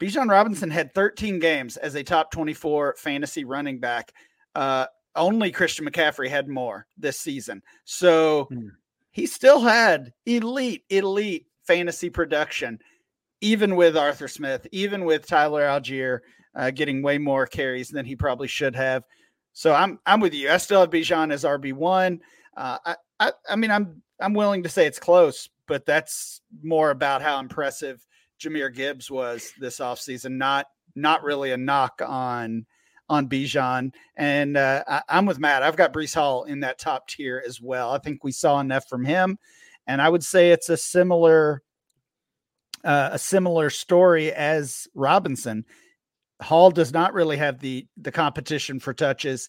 [0.00, 4.12] Bijan Robinson had 13 games as a top 24 fantasy running back.
[4.54, 7.62] Uh, only Christian McCaffrey had more this season.
[7.84, 8.68] So hmm.
[9.10, 12.78] he still had elite, elite fantasy production,
[13.40, 16.20] even with Arthur Smith, even with Tyler Allgeier
[16.58, 19.04] uh, getting way more carries than he probably should have.
[19.52, 20.50] So I'm I'm with you.
[20.50, 22.20] I still have Bijan as RB one.
[22.56, 26.90] Uh, I, I I mean I'm I'm willing to say it's close, but that's more
[26.90, 28.04] about how impressive
[28.40, 32.66] Jahmyr Gibbs was this offseason, not not really a knock on
[33.08, 33.92] on Bijan.
[34.16, 35.62] And uh, I, am with Matt.
[35.62, 37.92] I've got Breece Hall in that top tier as well.
[37.92, 39.38] I think we saw enough from him,
[39.86, 41.62] and I would say it's a similar
[42.84, 45.64] uh, a similar story as Robinson.
[46.40, 49.48] Hall does not really have the the competition for touches,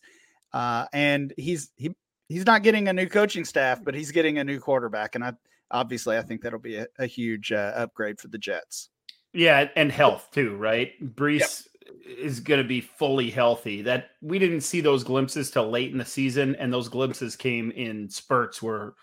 [0.54, 1.92] uh, and he's he
[2.28, 5.34] he's not getting a new coaching staff, but he's getting a new quarterback, and I
[5.72, 8.90] obviously I think that'll be a, a huge uh, upgrade for the Jets.
[9.34, 10.94] Yeah, and health too, right?
[11.16, 11.96] Breece yep.
[12.18, 13.84] is going to be fully healthy.
[13.84, 17.72] That we didn't see those glimpses till late in the season, and those glimpses came
[17.72, 18.94] in spurts where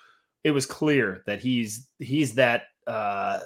[0.43, 3.41] it was clear that he's he's that uh,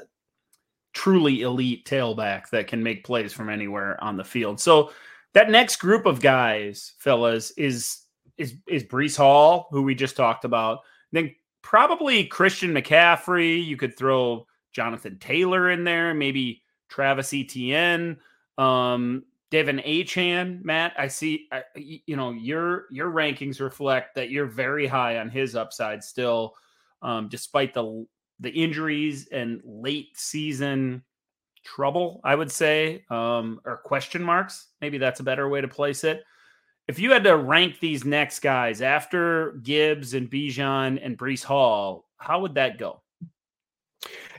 [0.93, 4.61] truly elite tailback that can make plays from anywhere on the field.
[4.61, 4.93] So
[5.35, 8.05] that next group of guys, fellas, is
[8.37, 10.81] is is Breece Hall, who we just talked about.
[11.13, 13.65] Then probably Christian McCaffrey.
[13.65, 18.19] You could throw Jonathan Taylor in there, maybe Travis Etienne,
[18.59, 20.65] um, De'Von Achane.
[20.65, 21.49] Matt, I see.
[21.53, 26.55] I, you know your your rankings reflect that you're very high on his upside still,
[27.03, 28.07] um, despite the
[28.41, 31.03] the injuries and late season
[31.65, 32.21] trouble.
[32.25, 34.69] I would say, um, or question marks.
[34.81, 36.25] Maybe that's a better way to place it
[36.91, 42.09] if you had to rank these next guys after Gibbs and Bijan and Breece Hall,
[42.17, 43.01] how would that go?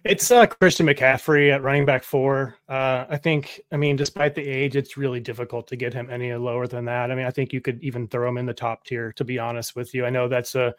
[0.03, 2.57] It's uh, Christian McCaffrey at running back four.
[2.67, 6.33] Uh, I think, I mean, despite the age, it's really difficult to get him any
[6.33, 7.09] lower than that.
[7.09, 9.39] I mean, I think you could even throw him in the top tier, to be
[9.39, 10.05] honest with you.
[10.05, 10.75] I know that's a,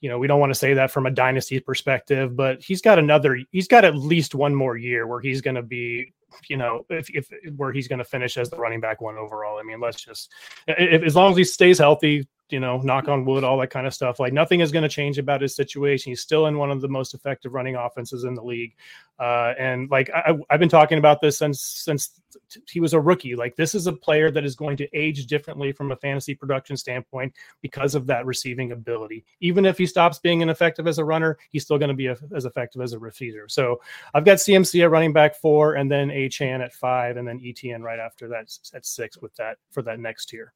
[0.00, 2.98] you know, we don't want to say that from a dynasty perspective, but he's got
[2.98, 6.12] another, he's got at least one more year where he's going to be
[6.48, 9.58] you know, if, if where he's going to finish as the running back one overall.
[9.58, 10.32] I mean, let's just,
[10.66, 13.86] if, as long as he stays healthy, you know, knock on wood, all that kind
[13.86, 14.20] of stuff.
[14.20, 16.12] Like nothing is going to change about his situation.
[16.12, 18.74] He's still in one of the most effective running offenses in the league.
[19.18, 22.20] Uh, and like I, have been talking about this since since
[22.68, 23.34] he was a rookie.
[23.34, 26.76] Like this is a player that is going to age differently from a fantasy production
[26.76, 27.32] standpoint
[27.62, 29.24] because of that receiving ability.
[29.40, 32.16] Even if he stops being ineffective as a runner, he's still going to be a,
[32.34, 33.48] as effective as a receiver.
[33.48, 33.80] So
[34.14, 37.82] I've got CMC at running back four, and then Achane at five, and then ETN
[37.82, 40.52] right after that at six with that for that next tier.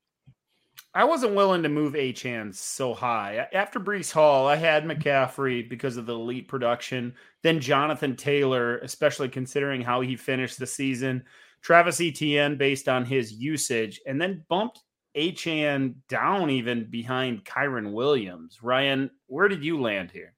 [0.93, 3.47] I wasn't willing to move Achane so high.
[3.53, 7.14] After Breece Hall, I had McCaffrey because of the elite production.
[7.43, 11.23] Then Jonathan Taylor, especially considering how he finished the season.
[11.62, 14.81] Travis Etienne based on his usage, and then bumped
[15.16, 18.62] Achane down even behind Kyren Williams.
[18.62, 20.35] Ryan, where did you land here?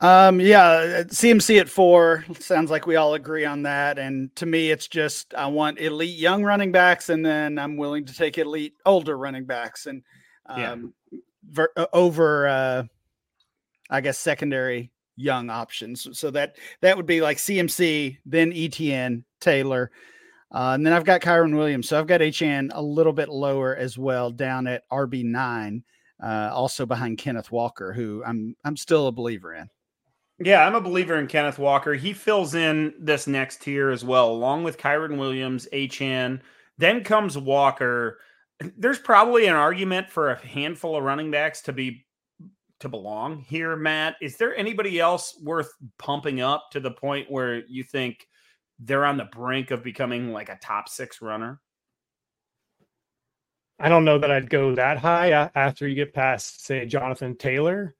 [0.00, 3.98] Um, yeah, CMC at four sounds like we all agree on that.
[3.98, 8.04] And to me, it's just I want elite young running backs, and then I'm willing
[8.04, 10.02] to take elite older running backs and
[10.46, 11.18] um, yeah.
[11.50, 12.82] ver- uh, over, uh,
[13.88, 16.06] I guess, secondary young options.
[16.18, 19.90] So that that would be like CMC, then ETN, Taylor,
[20.52, 21.88] uh, and then I've got Kyren Williams.
[21.88, 25.82] So I've got Achane a little bit lower as well, down at RB nine,
[26.22, 29.70] uh, also behind Kenneth Walker, who I'm I'm still a believer in.
[30.38, 31.94] Yeah, I'm a believer in Kenneth Walker.
[31.94, 36.40] He fills in this next tier as well, along with Kyren Williams, Achane.
[36.76, 38.18] Then comes Walker.
[38.76, 42.06] There's probably an argument for a handful of running backs to be
[42.80, 44.16] to belong here, Matt.
[44.20, 48.26] Is there anybody else worth pumping up to the point where you think
[48.78, 51.60] they're on the brink of becoming like a top six runner?
[53.78, 57.94] I don't know that I'd go that high after you get past, say, Jonathan Taylor.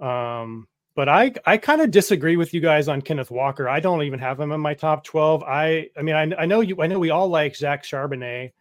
[0.00, 3.68] Um, but I I kind of disagree with you guys on Kenneth Walker.
[3.68, 5.42] I don't even have him in my top twelve.
[5.42, 8.52] I I mean I, I know you I know we all like Zach Charbonnet.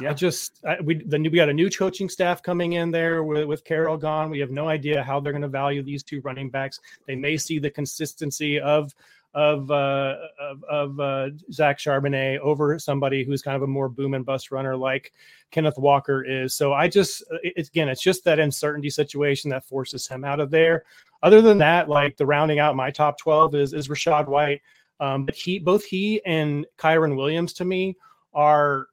[0.00, 0.10] Yeah.
[0.10, 3.24] I just I, we the new, we got a new coaching staff coming in there
[3.24, 4.30] with, with Carroll gone.
[4.30, 6.78] We have no idea how they're going to value these two running backs.
[7.06, 8.94] They may see the consistency of
[9.34, 14.14] of uh, of, of uh, Zach Charbonnet over somebody who's kind of a more boom
[14.14, 15.12] and bust runner like
[15.50, 16.54] Kenneth Walker is.
[16.54, 20.50] So I just it, again, it's just that uncertainty situation that forces him out of
[20.50, 20.84] there.
[21.22, 24.62] Other than that, like the rounding out my top twelve is is Rachaad White.
[25.00, 27.96] Um, but he, both he and Kyren Williams, to me,
[28.34, 28.86] are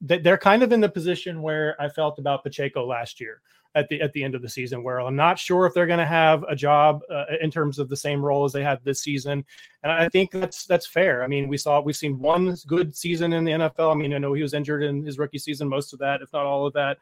[0.00, 3.42] they're kind of in the position where I felt about Pacheco last year
[3.74, 5.98] at the at the end of the season, where I'm not sure if they're going
[5.98, 9.00] to have a job uh, in terms of the same role as they had this
[9.00, 9.44] season,
[9.82, 11.22] and I think that's that's fair.
[11.22, 13.92] I mean, we saw we've seen one good season in the NFL.
[13.92, 16.32] I mean, I know he was injured in his rookie season, most of that, if
[16.32, 16.98] not all of that.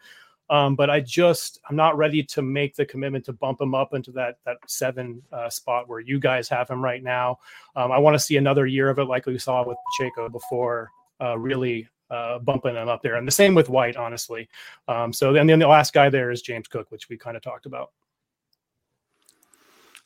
[0.48, 3.94] Um, but I just I'm not ready to make the commitment to bump him up
[3.94, 7.38] into that that seven uh, spot where you guys have him right now.
[7.74, 10.90] Um, I want to see another year of it, like we saw with Pacheco before
[11.20, 13.16] uh, really uh, bumping them up there.
[13.16, 14.48] And the same with White, honestly.
[14.88, 17.42] Um, so then, then the last guy there is James Cook, which we kind of
[17.42, 17.90] talked about.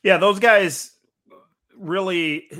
[0.02, 0.92] Yeah, those guys
[1.76, 2.50] really.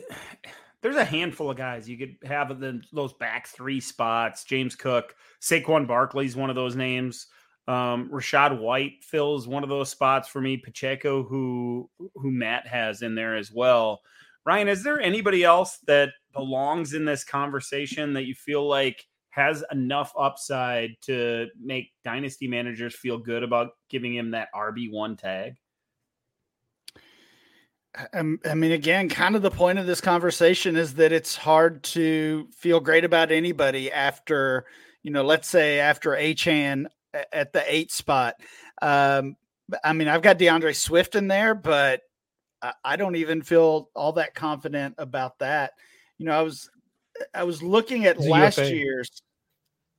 [0.83, 4.44] There's a handful of guys you could have in those back three spots.
[4.44, 7.26] James Cook, Saquon Barkley's one of those names.
[7.68, 10.57] Um, Rachaad White fills one of those spots for me.
[10.57, 14.00] Pacheco, who who Matt has in there as well.
[14.46, 19.64] Ryan, is there anybody else that belongs in this conversation that you feel like has
[19.72, 25.54] enough upside to make dynasty managers feel good about giving him that RB1 tag?
[28.14, 32.48] I mean, again, kind of the point of this conversation is that it's hard to
[32.56, 34.64] feel great about anybody after,
[35.02, 36.86] you know, let's say after Achane
[37.32, 38.36] at the eight spot.
[38.80, 39.36] Um,
[39.82, 42.02] I mean, I've got D'Andre Swift in there, but
[42.84, 45.72] I don't even feel all that confident about that.
[46.18, 46.70] You know, I was
[47.35, 49.11] I was looking at last year's.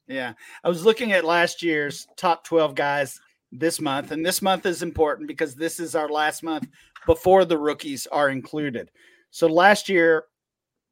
[0.08, 3.20] Yeah, I was looking at last year's top 12 guys
[3.52, 6.68] this month, and this month is important because this is our last month
[7.06, 8.92] before the rookies are included.
[9.30, 10.26] So last year,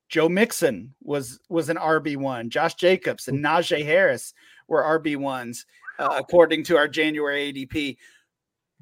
[0.09, 2.49] Joe Mixon was was an RB one.
[2.49, 4.33] Josh Jacobs and Najee Harris
[4.67, 5.65] were RB ones
[5.99, 7.97] uh, according to our January ADP.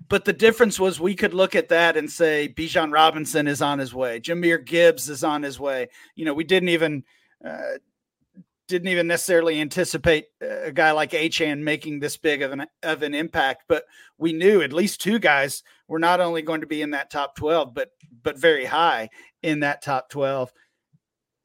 [0.09, 3.79] But the difference was we could look at that and say Bijan Robinson is on
[3.79, 5.89] his way, Jahmyr Gibbs is on his way.
[6.15, 7.03] You know, we didn't even
[7.45, 7.77] uh,
[8.67, 13.13] didn't even necessarily anticipate a guy like Achane making this big of an of an
[13.13, 13.85] impact, but
[14.17, 17.35] we knew at least two guys were not only going to be in that top
[17.35, 17.91] 12, but
[18.23, 19.09] but very high
[19.41, 20.51] in that top 12.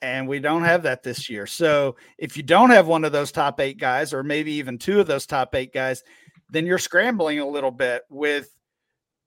[0.01, 1.47] And we don't have that this year.
[1.47, 4.99] So if you don't have one of those top eight guys, or maybe even two
[4.99, 6.03] of those top eight guys,
[6.51, 8.49] then you're scrambling a little bit with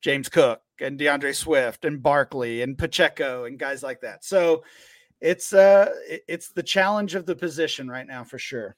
[0.02, 4.26] James Cook and D'Andre Swift and Barkley and Pacheco and guys like that.
[4.26, 4.64] So
[5.22, 5.94] it's uh
[6.28, 8.76] it's the challenge of the position right now for sure.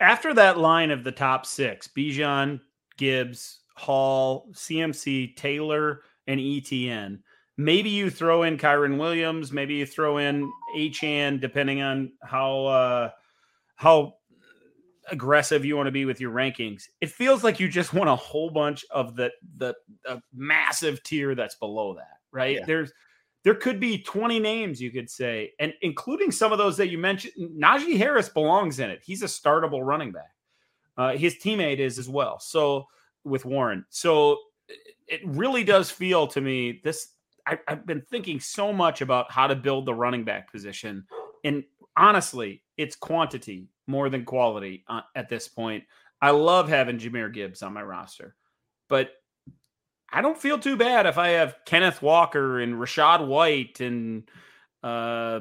[0.00, 2.60] After that line of the top six, Bijan,
[2.96, 7.20] Gibbs, Hall, CMC, Taylor, and ETN.
[7.56, 13.10] Maybe you throw in Kyren Williams, maybe you throw in Achane, depending on how uh
[13.76, 14.14] how
[15.10, 16.84] aggressive you want to be with your rankings.
[17.00, 19.74] It feels like you just want a whole bunch of the the
[20.32, 22.56] massive tier that's below that, right?
[22.56, 22.64] Yeah.
[22.66, 22.92] There's
[23.42, 26.98] there could be 20 names you could say, and including some of those that you
[26.98, 27.32] mentioned.
[27.38, 29.00] Najee Harris belongs in it.
[29.02, 30.34] He's a startable running back.
[30.96, 32.38] Uh, his teammate is as well.
[32.38, 32.86] So
[33.24, 34.38] with Warren, so
[35.06, 37.14] it really does feel to me this.
[37.46, 41.06] I, I've been thinking so much about how to build the running back position,
[41.42, 41.64] and
[41.96, 45.84] honestly, it's quantity more than quality uh, at this point.
[46.20, 48.36] I love having Jahmyr Gibbs on my roster,
[48.88, 49.12] but
[50.12, 54.24] I don't feel too bad if I have Kenneth Walker and Rachaad White and
[54.82, 55.40] uh,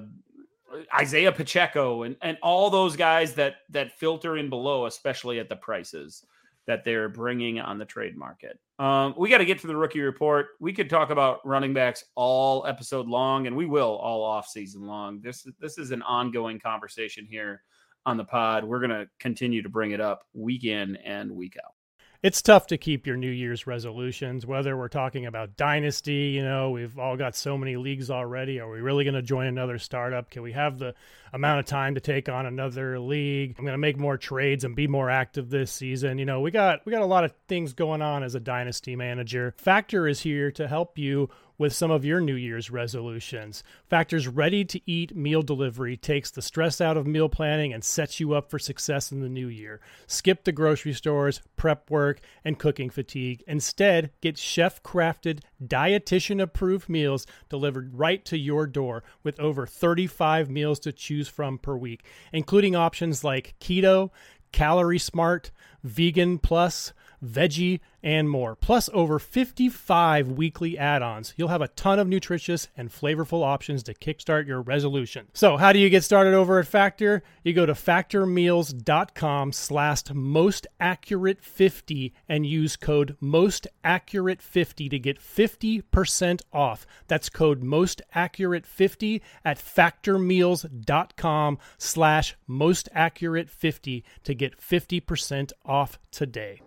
[1.00, 5.56] Isiah Pacheco and, and all those guys that that filter in below, especially at the
[5.56, 6.24] prices
[6.68, 8.60] that they're bringing on the trade market.
[8.78, 10.50] Um, we got to get to the rookie report.
[10.60, 14.86] We could talk about running backs all episode long, and we will all off season
[14.86, 15.20] long.
[15.22, 17.64] This this is an ongoing conversation here
[18.06, 18.64] on the pod.
[18.64, 21.74] We're going to continue to bring it up week in and week out
[22.22, 26.72] it's tough to keep your New Year's resolutions, whether we're talking about dynasty, you know,
[26.72, 28.60] we've all got so many leagues already.
[28.60, 30.30] Are we really going to join another startup?
[30.30, 30.96] Can we have the
[31.32, 33.56] amount of time to take on another league?
[33.58, 36.18] I'm going to make more trades and be more active this season.
[36.18, 38.98] You know, we got we got a lot of things going on as a dynasty
[38.98, 39.54] manager.
[39.58, 41.30] Factor is here to help you
[41.60, 43.64] with some of your New Year's resolutions.
[43.88, 48.20] Factor's ready to eat meal delivery takes the stress out of meal planning and sets
[48.20, 49.80] you up for success in the new year.
[50.08, 53.44] Skip the grocery stores, prep work, and cooking fatigue.
[53.46, 60.50] Instead, get chef crafted, dietitian approved meals delivered right to your door with over 35
[60.50, 64.10] meals to choose from per week, including options like keto,
[64.52, 65.52] calorie smart,
[65.84, 66.94] vegan plus
[67.24, 71.34] veggie, and more, plus over 55 weekly add ons.
[71.36, 75.28] You'll have a ton of nutritious and flavorful options to kickstart your resolution.
[75.34, 77.24] So, how do you get started over at Factor?
[77.44, 85.00] You go to factormeals.com slash most accurate 50 and use code most accurate 50 to
[85.00, 86.86] get 50% off.
[87.08, 96.00] That's code most accurate 50 at factormeals.com slash most accurate 50 to get 50% off
[96.12, 96.62] today.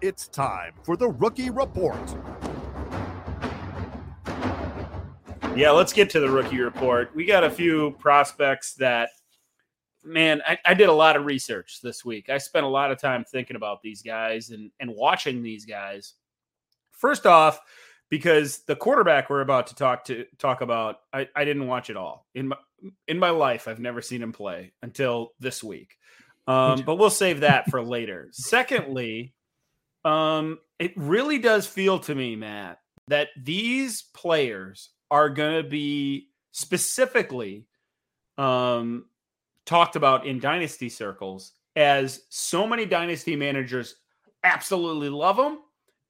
[0.00, 1.96] It's time for the rookie report.
[5.56, 7.14] Yeah, let's get to the rookie report.
[7.14, 9.10] We got a few prospects that,
[10.02, 12.28] man, I, I, did a lot of research this week.
[12.28, 16.14] I spent a lot of time thinking about these guys and, and watching these guys.
[16.90, 17.60] First off,
[18.10, 21.96] because the quarterback we're about to talk to talk about, I, I didn't watch it
[21.96, 22.56] all in my
[23.08, 23.66] in my life.
[23.68, 25.96] I've never seen him play until this week,
[26.46, 28.28] um, but we'll save that for later.
[28.32, 29.34] Secondly,
[30.04, 36.28] um, it really does feel to me, Matt, that these players are going to be
[36.52, 37.66] specifically
[38.38, 39.06] um,
[39.66, 43.96] talked about in dynasty circles as so many dynasty managers
[44.42, 45.58] absolutely love them.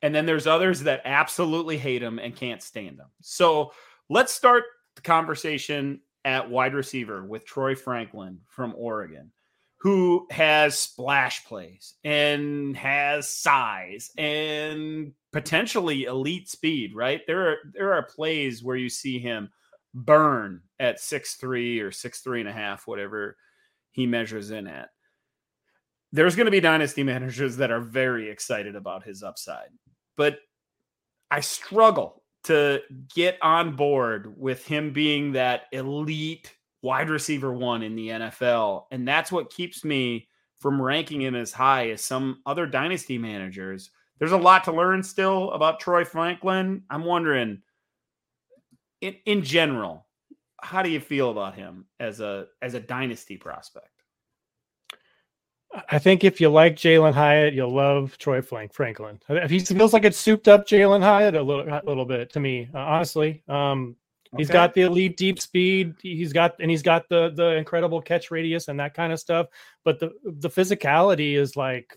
[0.03, 3.09] And then there's others that absolutely hate them and can't stand them.
[3.23, 3.73] So
[4.11, 4.65] let's start
[4.97, 9.31] the conversation at wide receiver with Troy Franklin from Oregon
[9.85, 17.21] who has splash plays and has size and potentially elite speed, right?
[17.27, 19.51] There are there are plays where you see him
[19.93, 23.37] burn at six three or six three and a half, whatever
[23.91, 24.89] he measures in at.
[26.13, 29.69] There's going to be dynasty managers that are very excited about his upside,
[30.17, 30.39] but
[31.31, 32.81] I struggle to
[33.15, 36.55] get on board with him being that elite
[36.85, 38.85] wide receiver one in the NFL.
[38.91, 40.29] And that's what keeps me
[40.61, 43.91] from ranking him as high as some other dynasty managers.
[44.19, 46.83] There's a lot to learn still about Troy Franklin.
[46.91, 47.63] I'm wondering,
[49.01, 50.07] in, in general,
[50.61, 53.89] how do you feel about him as a as a dynasty prospect?
[55.89, 59.21] I think if you like Jalin Hyatt, you'll love Troy Franklin.
[59.49, 62.69] He feels like it's souped up Jalin Hyatt a little, a little bit to me,
[62.73, 63.43] uh, honestly.
[63.49, 63.97] Um,
[64.37, 65.95] He's got the elite deep speed.
[66.01, 69.47] He's got and he's got the the incredible catch radius and that kind of stuff.
[69.85, 71.97] But the the physicality is like,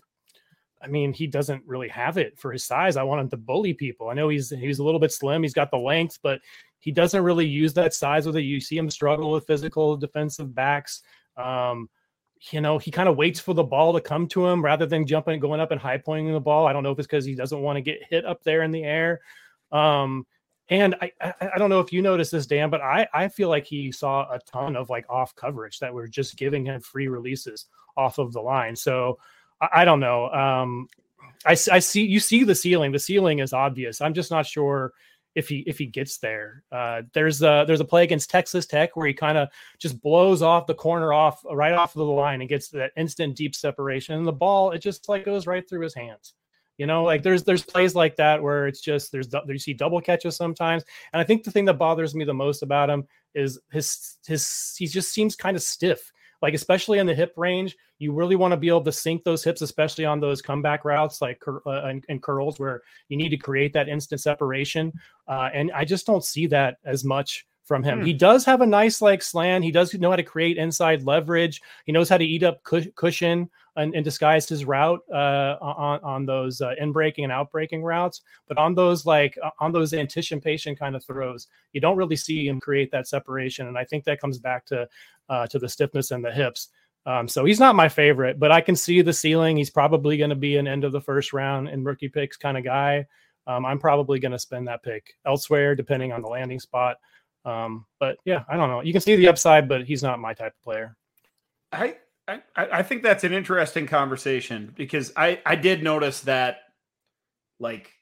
[0.82, 2.96] I mean, he doesn't really have it for his size.
[2.96, 4.08] I want him to bully people.
[4.08, 5.42] I know he's he's a little bit slim.
[5.42, 6.40] He's got the length, but
[6.80, 8.42] he doesn't really use that size with it.
[8.42, 11.02] You see him struggle with physical defensive backs.
[11.36, 11.88] Um,
[12.52, 15.06] you know, he kind of waits for the ball to come to him rather than
[15.06, 16.66] jumping, going up and high pointing the ball.
[16.66, 18.70] I don't know if it's because he doesn't want to get hit up there in
[18.70, 19.20] the air.
[19.72, 20.24] Um,
[20.70, 23.48] and I, I, I don't know if you noticed this, Dan, but I I feel
[23.48, 27.08] like he saw a ton of like off coverage that were just giving him free
[27.08, 27.66] releases
[27.96, 28.76] off of the line.
[28.76, 29.18] So
[29.60, 30.28] I, I don't know.
[30.30, 30.88] Um,
[31.46, 32.92] I I see you see the ceiling.
[32.92, 34.00] The ceiling is obvious.
[34.00, 34.92] I'm just not sure
[35.34, 36.64] if he if he gets there.
[36.72, 39.48] Uh, there's a there's a play against Texas Tech where he kind of
[39.78, 43.36] just blows off the corner off right off of the line and gets that instant
[43.36, 44.16] deep separation.
[44.16, 46.34] And the ball it just like goes right through his hands.
[46.78, 50.00] You know, like there's there's plays like that where it's just there's you see double
[50.00, 53.58] catches sometimes, and I think the thing that bothers me the most about him is
[53.72, 56.12] his his he just seems kind of stiff.
[56.40, 59.42] Like especially in the hip range, you really want to be able to sink those
[59.42, 63.36] hips, especially on those comeback routes like uh, and, and, curls where you need to
[63.36, 64.92] create that instant separation.
[65.26, 68.00] Uh, and I just don't see that as much from him.
[68.00, 68.06] Hmm.
[68.06, 69.64] He does have a nice like slant.
[69.64, 71.60] He does know how to create inside leverage.
[71.84, 76.60] He knows how to eat up cushion and, and his route uh, on on those
[76.60, 78.20] uh, in breaking and out breaking routes.
[78.46, 82.60] But on those like on those anticipation kind of throws, you don't really see him
[82.60, 83.68] create that separation.
[83.68, 84.88] And I think that comes back to
[85.28, 86.68] uh, to the stiffness and the hips.
[87.06, 89.56] Um, so he's not my favorite, but I can see the ceiling.
[89.56, 92.58] He's probably going to be an end of the first round and rookie picks kind
[92.58, 93.06] of guy.
[93.46, 96.98] Um, I'm probably going to spend that pick elsewhere, depending on the landing spot.
[97.46, 98.82] Um, but yeah, I don't know.
[98.82, 100.96] You can see the upside, but he's not my type of player.
[101.72, 101.96] I
[102.28, 106.58] I, I think that's an interesting conversation because I I did notice that
[107.58, 107.92] like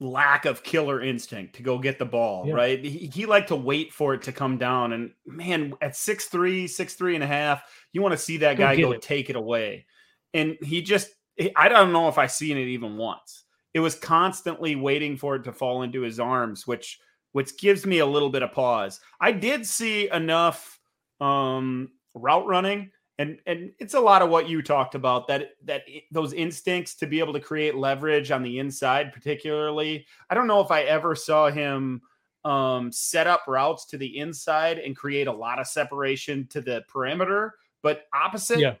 [0.00, 2.54] lack of killer instinct to go get the ball, yeah.
[2.54, 2.84] right?
[2.84, 4.92] He, he liked to wait for it to come down.
[4.92, 7.62] And man, at six three, six three and a half,
[7.92, 9.86] you want to see that guy go, go take it away.
[10.32, 11.10] And he just
[11.56, 13.44] I don't know if I seen it even once.
[13.72, 17.00] It was constantly waiting for it to fall into his arms, which
[17.32, 19.00] which gives me a little bit of pause.
[19.20, 20.78] I did see enough
[21.20, 25.82] um, route running, and and it's a lot of what you talked about that that
[26.10, 30.06] those instincts to be able to create leverage on the inside, particularly.
[30.30, 32.02] I don't know if I ever saw him
[32.44, 36.82] um, set up routes to the inside and create a lot of separation to the
[36.88, 38.74] perimeter, but opposite, yeah.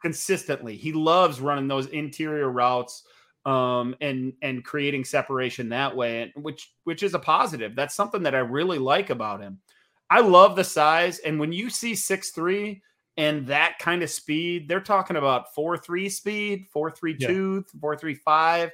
[0.00, 3.04] consistently, he loves running those interior routes
[3.44, 7.76] um, and and creating separation that way, which which is a positive.
[7.76, 9.60] That's something that I really like about him.
[10.08, 12.80] I love the size, and when you see six three
[13.16, 17.96] and that kind of speed, they're talking about four three speed, four three two, four
[17.96, 18.70] three five.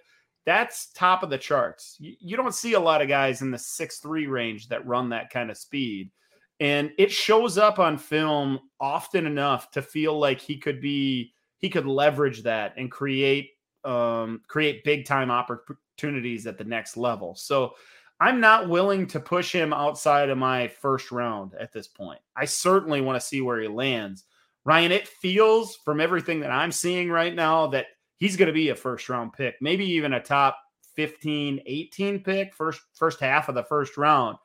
[0.47, 1.97] That's top of the charts.
[2.01, 5.11] You, you don't see a lot of guys in the six three range that run
[5.11, 6.11] that kind of speed,
[6.59, 11.68] and it shows up on film often enough to feel like he could be he
[11.68, 13.51] could leverage that and create
[13.84, 17.34] um, create big time opportunities at the next level.
[17.34, 17.74] So
[18.20, 22.20] I'm not willing to push him outside of my first round at this point.
[22.36, 24.24] I certainly want to see where he lands.
[24.64, 27.86] Ryan, it feels from everything that I'm seeing right now that
[28.16, 30.58] he's going to be a first round pick, maybe even a top
[30.96, 34.36] 15, 18 pick, first first half of the first round.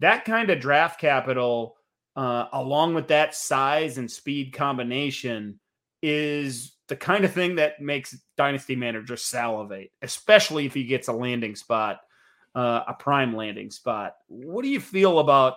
[0.00, 1.76] That kind of draft capital,
[2.14, 5.58] uh, along with that size and speed combination,
[6.02, 11.12] is the kind of thing that makes dynasty managers salivate, especially if he gets a
[11.12, 12.00] landing spot,
[12.54, 14.14] uh, a prime landing spot.
[14.28, 15.56] What do you feel about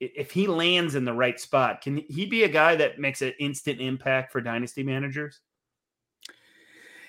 [0.00, 1.82] if he lands in the right spot?
[1.82, 5.40] Can he be a guy that makes an instant impact for dynasty managers?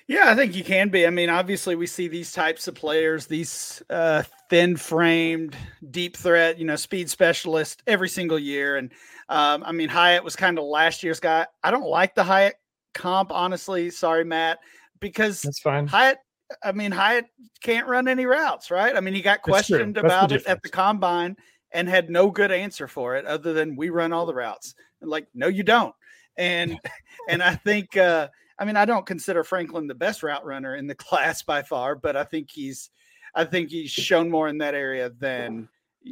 [0.07, 1.07] Yeah, I think you can be.
[1.07, 5.55] I mean, obviously, we see these types of players, these uh, thin framed,
[5.89, 8.75] deep threat, you know, speed specialist every single year.
[8.75, 8.91] And
[9.29, 11.47] um, I mean, Hyatt was kind of last year's guy.
[11.63, 12.55] I don't like the Hyatt
[12.93, 13.89] comp, honestly.
[13.89, 14.59] Sorry, Matt,
[14.99, 15.87] because that's fine.
[15.87, 16.17] Hyatt,
[16.61, 17.27] I mean, Hyatt
[17.63, 18.97] can't run any routes, right?
[18.97, 21.37] I mean, he got questioned about it at the combine
[21.73, 24.75] and had no good answer for it other than we run all the routes.
[25.01, 25.95] And like, no, you don't.
[26.37, 26.79] And
[27.29, 28.27] and I think uh
[28.59, 31.95] I mean, I don't consider Franklin the best route runner in the class by far,
[31.95, 32.89] but I think he's
[33.33, 35.69] I think he's shown more in that area than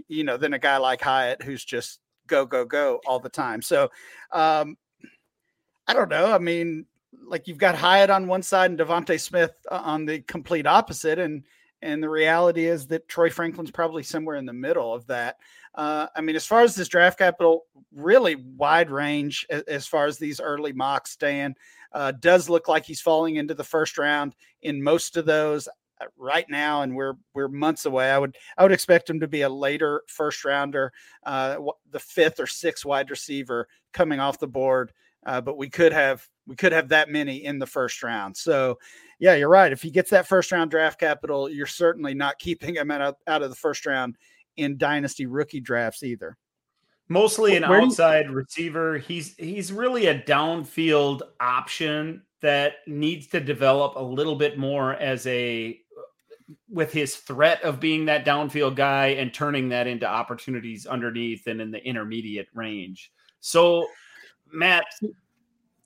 [0.07, 3.61] you know than a guy like Hyatt who's just go go go all the time.
[3.61, 3.89] So
[4.31, 4.77] um
[5.87, 6.31] I don't know.
[6.31, 6.85] I mean,
[7.25, 11.17] like you've got Hyatt on one side and DeVonta Smith uh, on the complete opposite,
[11.17, 11.43] and
[11.81, 15.37] and the reality is that Troy Franklin's probably somewhere in the middle of that.
[15.75, 20.05] Uh, I mean, as far as this draft capital, really wide range as, as far
[20.05, 21.57] as these early mocks stand.
[21.91, 26.05] Uh, does look like he's falling into the first round in most of those uh,
[26.17, 28.11] right now, and we're we're months away.
[28.11, 30.93] I would I would expect him to be a later first rounder,
[31.25, 31.57] uh,
[31.89, 34.93] the fifth or sixth wide receiver coming off the board
[35.25, 38.35] uh, but we could have we could have that many in the first round.
[38.35, 38.79] So,
[39.19, 39.71] yeah, you're right.
[39.71, 43.41] If he gets that first round draft capital, you're certainly not keeping him out, out
[43.41, 44.17] of the first round
[44.57, 46.37] in dynasty rookie drafts either.
[47.09, 48.97] Mostly an Where outside you- receiver.
[48.97, 55.25] He's he's really a downfield option that needs to develop a little bit more as
[55.27, 55.79] a
[56.69, 61.59] with his threat of being that downfield guy and turning that into opportunities underneath and
[61.61, 63.11] in the intermediate range.
[63.39, 63.87] So
[64.51, 64.85] Matt,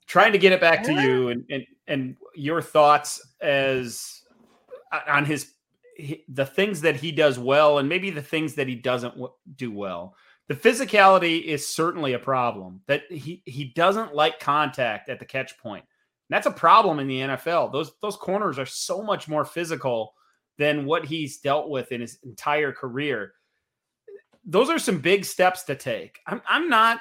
[0.06, 4.22] trying to get it back to you and and, and your thoughts as
[4.92, 5.54] uh, on his
[6.28, 9.14] the things that he does well and maybe the things that he doesn't
[9.56, 10.16] do well.
[10.48, 12.82] The physicality is certainly a problem.
[12.88, 15.86] That he he doesn't like contact at the catch point.
[16.30, 17.72] That's a problem in the NFL.
[17.72, 20.14] Those those corners are so much more physical
[20.58, 23.34] than what he's dealt with in his entire career.
[24.46, 26.20] Those are some big steps to take.
[26.28, 27.00] I'm I'm not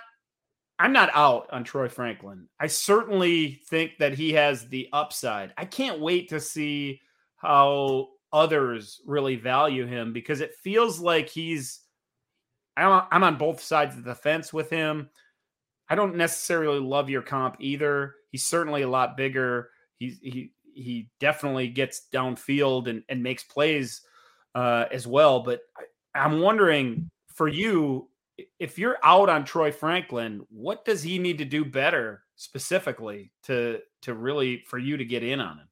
[0.83, 2.49] I'm not out on Troy Franklin.
[2.59, 5.55] I certainly think that he has the upside.
[5.57, 7.01] I can't wait to see
[7.37, 11.83] how others really value him because it feels like he's
[12.77, 15.09] I'm on both sides of the fence with him.
[15.89, 18.17] I don't necessarily love your comp either.
[18.33, 19.71] He's certainly a lot bigger.
[19.99, 24.01] He's he he definitely gets downfield and, and makes plays
[24.57, 25.45] uh, as well.
[25.45, 28.09] But I, I'm wondering for you,
[28.59, 33.81] if you're out on Troy Franklin, what does he need to do better specifically to
[34.03, 35.69] to really for you to get in on him?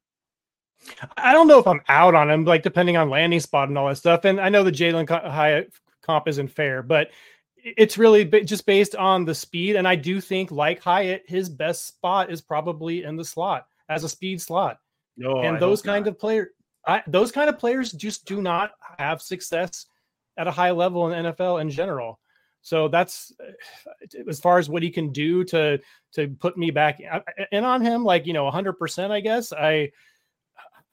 [1.17, 3.87] I don't know if I'm out on him, like depending on landing spot and all
[3.87, 4.25] that stuff.
[4.25, 7.11] And I know the Jalin Hyatt comp isn't fair, but
[7.63, 9.75] it's really just based on the speed.
[9.75, 14.03] And I do think, like Hyatt, his best spot is probably in the slot as
[14.03, 14.79] a speed slot.
[15.17, 16.13] No, and I those kind not.
[16.13, 16.47] of players,
[17.07, 19.85] those kind of players just do not have success
[20.37, 22.19] at a high level in NFL in general.
[22.61, 25.79] So that's uh, as far as what he can do to
[26.13, 26.99] to put me back
[27.51, 28.73] in on him, like you know, 100.
[28.73, 29.91] percent I guess I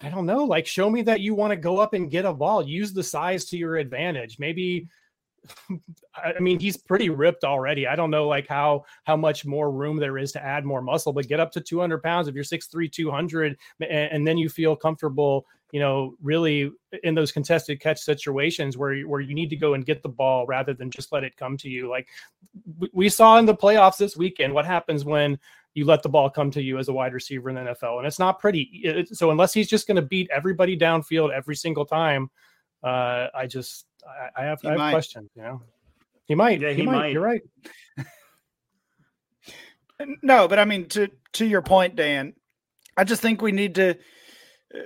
[0.00, 0.44] I don't know.
[0.44, 2.66] Like, show me that you want to go up and get a ball.
[2.66, 4.38] Use the size to your advantage.
[4.38, 4.86] Maybe.
[6.14, 7.86] I mean, he's pretty ripped already.
[7.86, 11.12] I don't know like how how much more room there is to add more muscle,
[11.12, 14.76] but get up to 200 pounds if you're 6'3", 200, and, and then you feel
[14.76, 16.70] comfortable you know, really
[17.02, 20.46] in those contested catch situations where where you need to go and get the ball
[20.46, 21.88] rather than just let it come to you.
[21.88, 22.08] Like
[22.92, 25.38] we saw in the playoffs this weekend, what happens when
[25.74, 28.06] you let the ball come to you as a wide receiver in the NFL, and
[28.06, 28.62] it's not pretty.
[28.82, 32.30] It, so unless he's just going to beat everybody downfield every single time,
[32.82, 35.30] uh, I just I, I have, I have questions.
[35.34, 35.62] You know,
[36.24, 36.60] he might.
[36.60, 36.92] Yeah, he, he might.
[36.92, 37.12] might.
[37.12, 37.42] You're right.
[40.22, 42.32] no, but I mean to to your point, Dan.
[42.96, 43.90] I just think we need to
[44.74, 44.78] uh,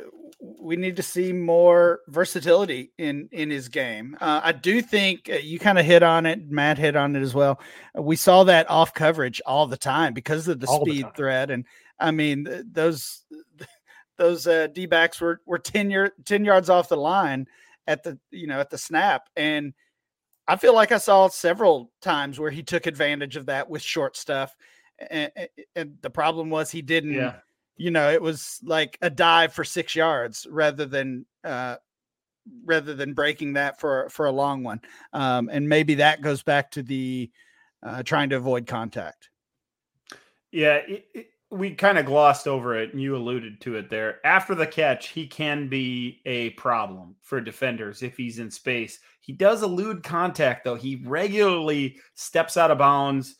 [0.42, 4.16] we need to see more versatility in in his game.
[4.20, 6.50] Uh, I do think uh, you kind of hit on it.
[6.50, 7.60] Matt hit on it as well.
[7.94, 11.50] We saw that off coverage all the time because of the all speed the threat,
[11.50, 11.64] and
[12.00, 13.24] I mean th- those
[14.18, 17.46] those uh, D backs were were 10, year, 10 yards off the line
[17.86, 19.72] at the you know at the snap, and
[20.48, 24.16] I feel like I saw several times where he took advantage of that with short
[24.16, 24.56] stuff,
[25.08, 25.30] and,
[25.76, 27.14] and the problem was he didn't.
[27.14, 27.36] Yeah
[27.82, 31.76] you know, it was like a dive for six yards rather than uh,
[32.64, 34.80] rather than breaking that for for a long one.
[35.12, 37.30] Um, and maybe that goes back to the
[37.82, 39.30] uh, trying to avoid contact.
[40.52, 44.24] Yeah, it, it, we kind of glossed over it, and you alluded to it there.
[44.24, 49.00] After the catch, he can be a problem for defenders if he's in space.
[49.20, 50.76] He does elude contact, though.
[50.76, 53.36] He regularly steps out of bounds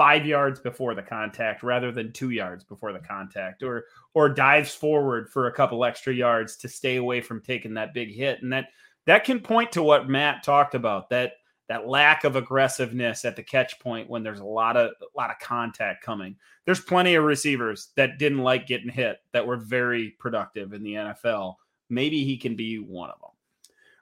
[0.00, 3.84] five yards before the contact rather than two yards before the contact or
[4.14, 8.10] or dives forward for a couple extra yards to stay away from taking that big
[8.10, 8.40] hit.
[8.40, 8.68] And that
[9.04, 11.34] that can point to what matt talked about that
[11.68, 15.28] that lack of aggressiveness at the catch point when there's a lot of a lot
[15.28, 16.34] of contact coming.
[16.64, 20.94] There's plenty of receivers that didn't like getting hit that were very productive in the
[20.94, 21.56] nfl
[21.90, 23.30] maybe he can be one of them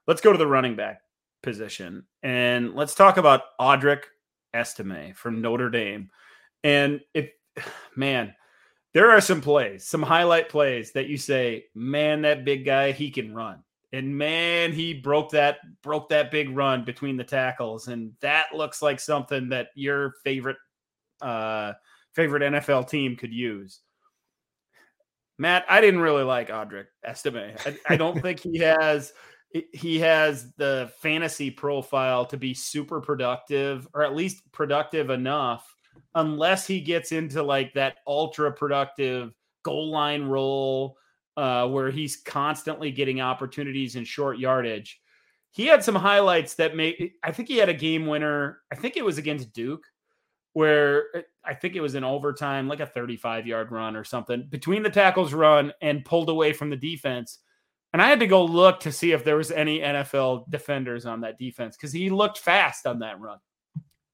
[0.06, 1.00] let's go to the running back
[1.42, 4.02] position and let's talk about audric
[4.54, 6.10] Estime from Notre Dame.
[6.64, 7.30] And if,
[7.96, 8.34] man,
[8.94, 13.10] there are some plays, some highlight plays that you say, man, that big guy, he
[13.10, 13.62] can run.
[13.92, 18.82] And man, he broke that broke that big run between the tackles, and that looks
[18.82, 20.58] like something that your favorite
[21.22, 21.72] uh,
[22.12, 23.80] favorite NFL team could use.
[25.38, 27.54] Matt, I didn't really like Audric Estime.
[27.64, 29.12] I, I don't think he has
[29.72, 35.74] he has the fantasy profile to be super productive or at least productive enough
[36.14, 39.32] unless he gets into like that ultra productive
[39.62, 40.96] goal line role
[41.36, 45.00] uh, where he's constantly getting opportunities in short yardage.
[45.50, 48.60] He had some highlights that made I think he had a game winner.
[48.70, 49.84] I think it was against Duke
[50.52, 54.46] where uh, I think it was in overtime, like a 35 yard run or something
[54.50, 57.38] between the tackles run and pulled away from the defense
[57.92, 61.22] and I had to go look to see if there was any NFL defenders on
[61.22, 63.38] that defense because he looked fast on that run.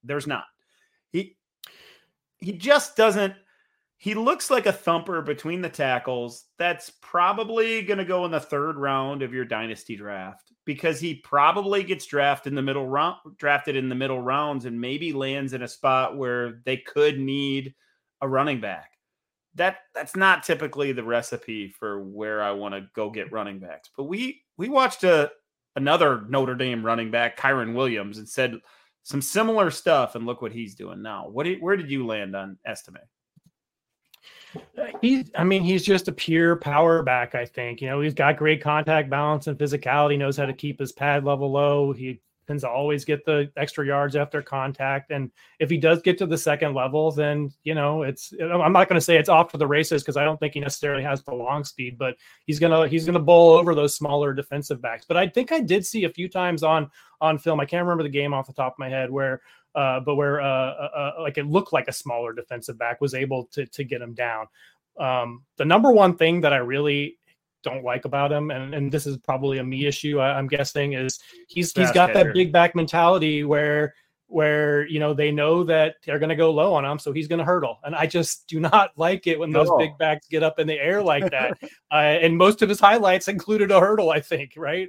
[0.04, 0.44] There's not.
[1.10, 1.36] He
[2.38, 3.34] he just doesn't.
[3.96, 6.44] He looks like a thumper between the tackles.
[6.58, 11.14] That's probably going to go in the third round of your dynasty draft because he
[11.14, 15.54] probably gets drafted in the middle round, drafted in the middle rounds, and maybe lands
[15.54, 17.74] in a spot where they could need
[18.20, 18.93] a running back
[19.56, 23.90] that that's not typically the recipe for where I want to go get running backs.
[23.96, 25.30] But we we watched a
[25.76, 28.56] another Notre Dame running back, Kyren Williams, and said
[29.02, 30.14] some similar stuff.
[30.14, 31.28] And look what he's doing now.
[31.28, 32.98] What did, where did you land on Estime?
[35.00, 37.34] He's, I mean, he's just a pure power back.
[37.34, 40.16] I think you know he's got great contact balance and physicality.
[40.16, 41.92] Knows how to keep his pad level low.
[41.92, 45.10] He tends to always get the extra yards after contact.
[45.10, 48.32] And if he does get to the second level, then you know it's.
[48.40, 50.60] I'm not going to say it's off to the races because I don't think he
[50.60, 52.16] necessarily has the long speed, but
[52.46, 55.04] he's gonna he's gonna bowl over those smaller defensive backs.
[55.06, 56.90] But I think I did see a few times on
[57.20, 57.60] on film.
[57.60, 59.40] I can't remember the game off the top of my head where.
[59.76, 63.12] Uh, but where uh, uh, uh like it looked like a smaller defensive back was
[63.12, 64.46] able to to get him down.
[65.00, 67.18] Um, the number one thing that I really
[67.64, 70.92] don't like about him, and, and this is probably a me issue, I, am guessing,
[70.92, 73.94] is he's he's got that big back mentality where
[74.26, 77.28] where you know they know that they're going to go low on him, so he's
[77.28, 79.78] going to hurdle, and I just do not like it when those no.
[79.78, 81.58] big backs get up in the air like that.
[81.92, 84.88] uh, and most of his highlights included a hurdle, I think, right?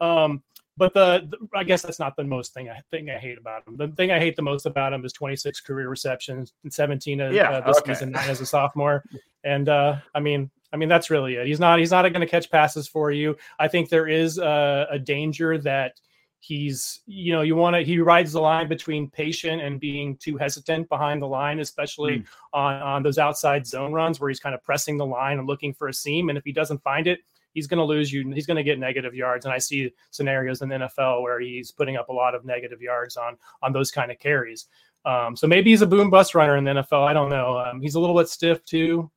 [0.00, 0.42] Um,
[0.76, 3.66] but the, the, I guess that's not the most thing I thing I hate about
[3.66, 3.76] him.
[3.76, 7.30] The thing I hate the most about him is 26 career receptions and 17 uh,
[7.30, 7.92] yeah, uh, this okay.
[7.92, 9.04] season as a sophomore.
[9.44, 11.46] And uh, I mean, I mean, that's really it.
[11.46, 13.36] He's not he's not going to catch passes for you.
[13.58, 16.00] I think there is a, a danger that
[16.42, 20.36] he's you know you want to he rides the line between patient and being too
[20.36, 22.26] hesitant behind the line especially mm.
[22.52, 25.72] on on those outside zone runs where he's kind of pressing the line and looking
[25.72, 27.20] for a seam and if he doesn't find it
[27.54, 30.62] he's going to lose you he's going to get negative yards and i see scenarios
[30.62, 33.92] in the nfl where he's putting up a lot of negative yards on on those
[33.92, 34.66] kind of carries
[35.04, 37.80] um, so maybe he's a boom bust runner in the nfl i don't know um,
[37.80, 39.08] he's a little bit stiff too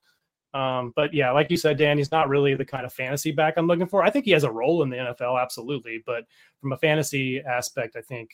[0.55, 3.55] um, but yeah, like you said, Dan, he's not really the kind of fantasy back
[3.57, 4.03] I'm looking for.
[4.03, 6.01] I think he has a role in the NFL, absolutely.
[6.05, 6.23] But
[6.61, 8.29] from a fantasy aspect, I think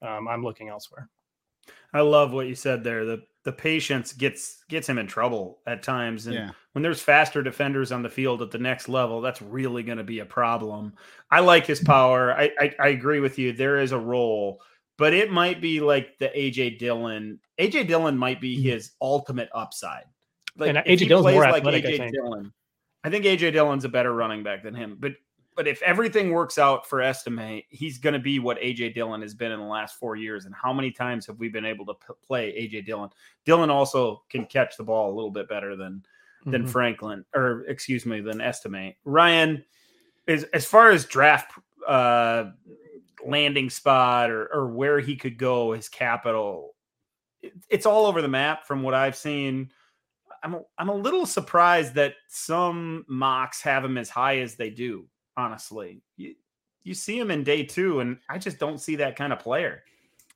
[0.00, 1.08] um, I'm looking elsewhere.
[1.92, 3.04] I love what you said there.
[3.04, 6.26] The the patience gets gets him in trouble at times.
[6.26, 6.50] And yeah.
[6.72, 10.04] when there's faster defenders on the field at the next level, that's really going to
[10.04, 10.92] be a problem.
[11.32, 12.32] I like his power.
[12.32, 13.52] I, I, I agree with you.
[13.52, 14.60] There is a role,
[14.98, 17.40] but it might be like the AJ Dillon.
[17.58, 18.68] AJ Dillon might be mm-hmm.
[18.68, 20.04] his ultimate upside.
[20.56, 21.84] Like and AJ Dillon's more athletic.
[21.84, 22.52] Like AJ I Dillon,
[23.04, 24.96] I think AJ Dillon's a better running back than him.
[24.98, 25.12] But
[25.56, 29.34] but if everything works out for Estime, he's going to be what AJ Dillon has
[29.34, 30.44] been in the last four years.
[30.44, 33.08] And how many times have we been able to p- play AJ Dillon?
[33.46, 36.04] Dillon also can catch the ball a little bit better than
[36.44, 36.70] than mm-hmm.
[36.70, 38.94] Franklin, or excuse me, than Estime.
[39.04, 39.64] Ryan
[40.26, 41.52] is as far as draft
[41.88, 42.50] uh,
[43.26, 46.74] landing spot or or where he could go, his capital.
[47.40, 49.70] It, it's all over the map from what I've seen.
[50.42, 54.70] I'm a, I'm a little surprised that some mocks have him as high as they
[54.70, 56.02] do honestly.
[56.16, 56.34] You,
[56.84, 59.82] you see him in day two, and I just don't see that kind of player.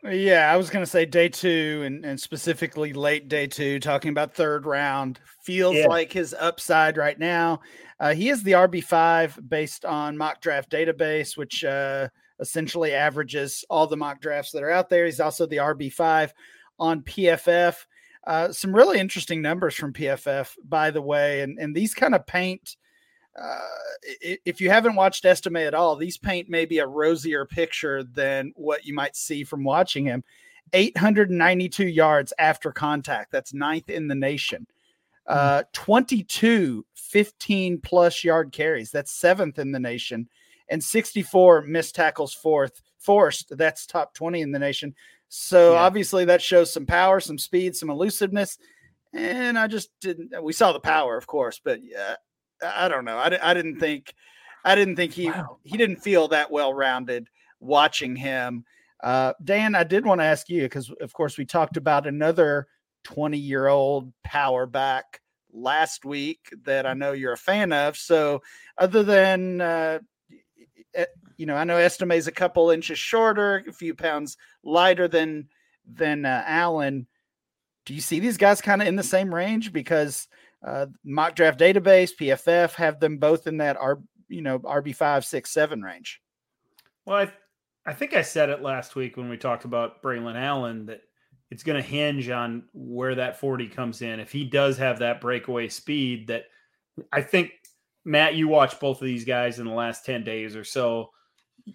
[0.02, 4.10] Yeah, I was going to say day two and, and specifically late day two, talking
[4.10, 5.20] about third round.
[5.44, 5.86] Feels yeah.
[5.88, 7.60] like his upside right now.
[7.98, 12.08] Uh, he is the RB5 based on mock draft database, which uh,
[12.40, 15.04] essentially averages all the mock drafts that are out there.
[15.04, 16.30] He's also the RB5
[16.78, 17.76] on PFF.
[18.26, 22.26] Uh, some really interesting numbers from PFF, by the way, and, and these kind of
[22.26, 22.76] paint–
[23.38, 23.58] uh,
[24.20, 28.84] if you haven't watched Estime at all, these paint maybe a rosier picture than what
[28.84, 30.24] you might see from watching him.
[30.72, 33.32] 892 yards after contact.
[33.32, 34.66] That's ninth in the nation.
[35.26, 35.32] Hmm.
[35.32, 38.90] Uh, 22 15 plus yard carries.
[38.90, 40.28] That's seventh in the nation.
[40.68, 43.56] And 64 missed tackles fourth forced.
[43.56, 44.94] That's top 20 in the nation.
[45.32, 45.78] So yeah.
[45.78, 48.58] obviously that shows some power, some speed, some elusiveness.
[49.14, 50.32] And I just didn't.
[50.42, 52.16] We saw the power, of course, but yeah,
[52.62, 53.16] I don't know.
[53.16, 54.12] I, I didn't think
[54.64, 55.58] I didn't think he wow.
[55.62, 57.28] he didn't feel that well rounded
[57.60, 58.64] watching him.
[59.02, 62.66] Uh, Dan, I did want to ask you because of course we talked about another
[63.04, 65.20] 20 year old power back
[65.52, 67.96] last week that I know you're a fan of.
[67.96, 68.42] So
[68.78, 70.00] other than uh,
[71.40, 75.48] you know, I know Estime is a couple inches shorter, a few pounds lighter than
[75.90, 77.06] than uh, Allen.
[77.86, 79.72] Do you see these guys kind of in the same range?
[79.72, 80.28] Because
[80.62, 85.24] uh, mock draft database, PFF have them both in that R, you know, RB five,
[85.24, 86.20] six, seven range.
[87.06, 87.32] Well, I,
[87.86, 91.00] I think I said it last week when we talked about Braelon Allen that
[91.50, 94.20] it's going to hinge on where that 40 comes in.
[94.20, 96.44] If he does have that breakaway speed, that
[97.10, 97.52] I think
[98.04, 101.12] Matt, you watched both of these guys in the last 10 days or so.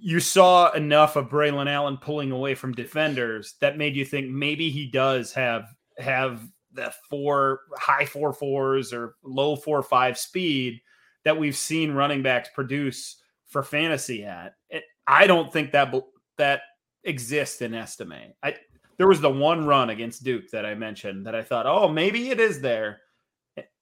[0.01, 4.69] You saw enough of Braelon Allen pulling away from defenders that made you think maybe
[4.69, 5.65] he does have
[5.97, 10.81] have the four high four fours or low four five speed
[11.23, 14.55] that we've seen running backs produce for fantasy at.
[14.69, 15.93] It, I don't think that
[16.37, 16.61] that
[17.03, 18.33] exists in Estime.
[18.43, 18.55] I
[18.97, 22.29] there was the one run against Duke that I mentioned that I thought, oh, maybe
[22.29, 23.01] it is there,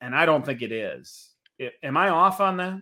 [0.02, 1.30] and I don't think it is.
[1.60, 2.82] It, am I off on that?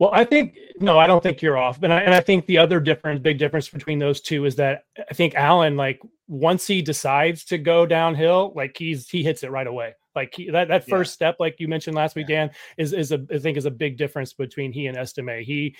[0.00, 1.82] Well, I think no, I don't think you're off.
[1.82, 4.84] And I, and I think the other difference, big difference between those two is that
[4.98, 9.50] I think Allen, like once he decides to go downhill, like he's he hits it
[9.50, 9.94] right away.
[10.16, 11.14] Like he, that that first yeah.
[11.16, 13.98] step, like you mentioned last week, Dan, is is a I think is a big
[13.98, 15.44] difference between he and Estime.
[15.44, 15.76] He,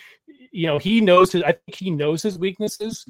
[0.52, 1.42] you know, he knows his.
[1.42, 3.06] I think he knows his weaknesses.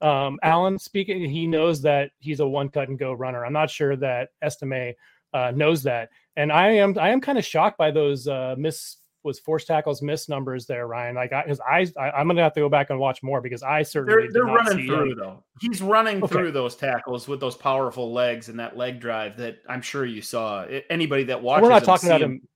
[0.00, 3.44] Um, Allen speaking, he knows that he's a one cut and go runner.
[3.44, 4.94] I'm not sure that Estime
[5.34, 8.96] uh, knows that, and I am I am kind of shocked by those uh, miss
[9.24, 11.14] was force tackles miss numbers there, Ryan.
[11.14, 13.82] Like his eyes, I, am gonna have to go back and watch more because I
[13.82, 15.18] certainly they're, they're running through him.
[15.18, 15.44] though.
[15.60, 16.32] He's running okay.
[16.32, 20.22] through those tackles with those powerful legs and that leg drive that I'm sure you
[20.22, 20.64] saw.
[20.90, 22.32] Anybody that watches, we're not talking about him.
[22.32, 22.48] him.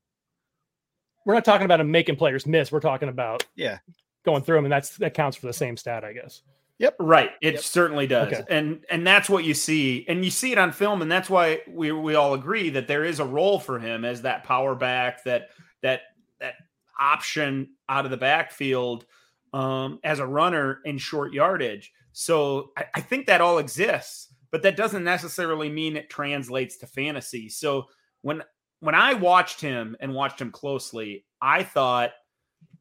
[1.25, 2.71] We're not talking about him making players miss.
[2.71, 3.79] We're talking about yeah
[4.25, 6.43] going through them, and that's that counts for the same stat, I guess.
[6.79, 6.97] Yep.
[7.01, 7.31] Right.
[7.41, 7.63] It yep.
[7.63, 8.33] certainly does.
[8.33, 8.43] Okay.
[8.49, 10.05] And and that's what you see.
[10.09, 13.05] And you see it on film and that's why we we all agree that there
[13.05, 15.49] is a role for him as that power back that
[15.83, 16.03] that
[16.41, 16.55] that
[16.99, 19.07] option out of the backfield
[19.53, 21.93] um, as a runner in short yardage.
[22.13, 26.87] So I, I think that all exists, but that doesn't necessarily mean it translates to
[26.87, 27.49] fantasy.
[27.49, 27.87] So
[28.23, 28.43] when
[28.81, 32.13] when I watched him and watched him closely, I thought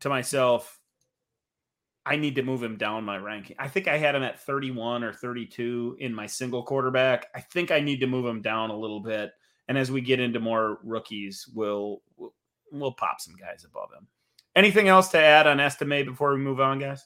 [0.02, 0.80] to myself,
[2.06, 3.56] I need to move him down my ranking.
[3.60, 7.28] I think I had him at 31 or 32 in my single quarterback.
[7.36, 9.32] I think I need to move him down a little bit.
[9.68, 12.02] And as we get into more rookies, we'll,
[12.72, 14.08] we'll pop some guys above him.
[14.56, 17.06] Anything else to add on Estime before we move on, guys?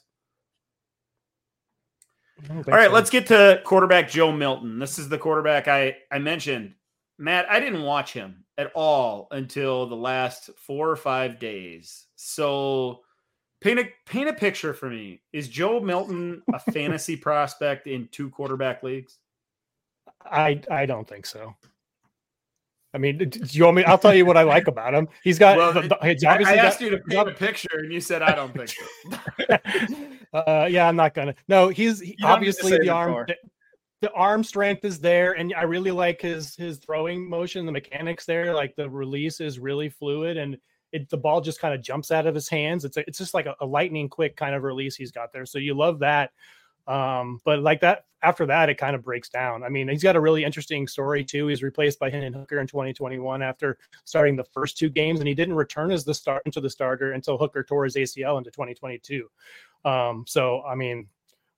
[2.50, 2.92] All right, so.
[2.92, 4.78] let's get to quarterback Joe Milton.
[4.78, 6.74] This is the quarterback I, I mentioned.
[7.18, 12.06] Matt, I didn't watch him at all until the last four or five days.
[12.16, 13.02] So
[13.60, 15.22] paint a paint a picture for me.
[15.32, 19.18] Is Joe Milton a fantasy prospect in two quarterback leagues?
[20.24, 21.54] I I don't think so.
[22.94, 23.84] I mean, do you want me?
[23.84, 25.08] I'll tell you what I like about him.
[25.22, 25.56] He's got.
[25.56, 28.20] Well, the, he's obviously I asked got, you to paint a picture, and you said
[28.20, 29.58] I don't think so.
[30.38, 31.34] uh, yeah, I'm not gonna.
[31.48, 33.24] No, he's he, obviously the arm.
[33.26, 33.36] The,
[34.02, 38.26] the arm strength is there, and I really like his his throwing motion, the mechanics
[38.26, 38.52] there.
[38.52, 40.58] Like the release is really fluid, and
[40.92, 42.84] it, the ball just kind of jumps out of his hands.
[42.84, 45.46] It's a, it's just like a, a lightning quick kind of release he's got there.
[45.46, 46.30] So you love that.
[46.86, 49.62] Um, but like that after that, it kind of breaks down.
[49.64, 51.48] I mean, he's got a really interesting story too.
[51.48, 55.34] He's replaced by Hendon Hooker in 2021 after starting the first two games, and he
[55.34, 59.28] didn't return as the start into the starter until Hooker tore his ACL into 2022.
[59.84, 61.08] Um, so I mean,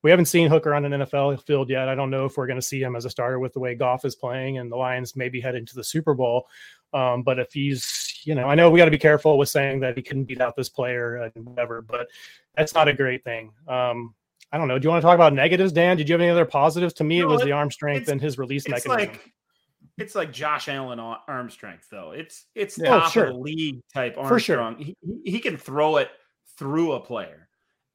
[0.04, 1.88] we haven't seen Hooker on an NFL field yet.
[1.88, 3.74] I don't know if we're going to see him as a starter with the way
[3.74, 6.46] Goff is playing and the Lions maybe head into the Super Bowl.
[6.92, 9.80] Um, but if he's, you know, I know we got to be careful with saying
[9.80, 12.06] that he couldn't beat out this player and whatever, but
[12.54, 13.52] that's not a great thing.
[13.66, 14.14] Um,
[14.52, 14.78] I don't know.
[14.78, 15.96] Do you want to talk about negatives, Dan?
[15.96, 16.94] Did you have any other positives?
[16.94, 19.12] To me, no, it was it, the arm strength and his release it's mechanism.
[19.14, 19.34] Like,
[19.98, 22.12] it's like Josh Allen arm strength, though.
[22.12, 23.26] It's it's yeah, top sure.
[23.26, 24.74] of the league type arm For sure.
[24.78, 26.08] He, he can throw it
[26.58, 27.48] through a player,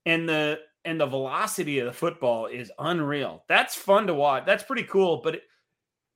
[0.06, 3.43] and the and the velocity of the football is unreal.
[3.50, 4.45] That's fun to watch.
[4.45, 5.22] That's pretty cool.
[5.24, 5.43] But it,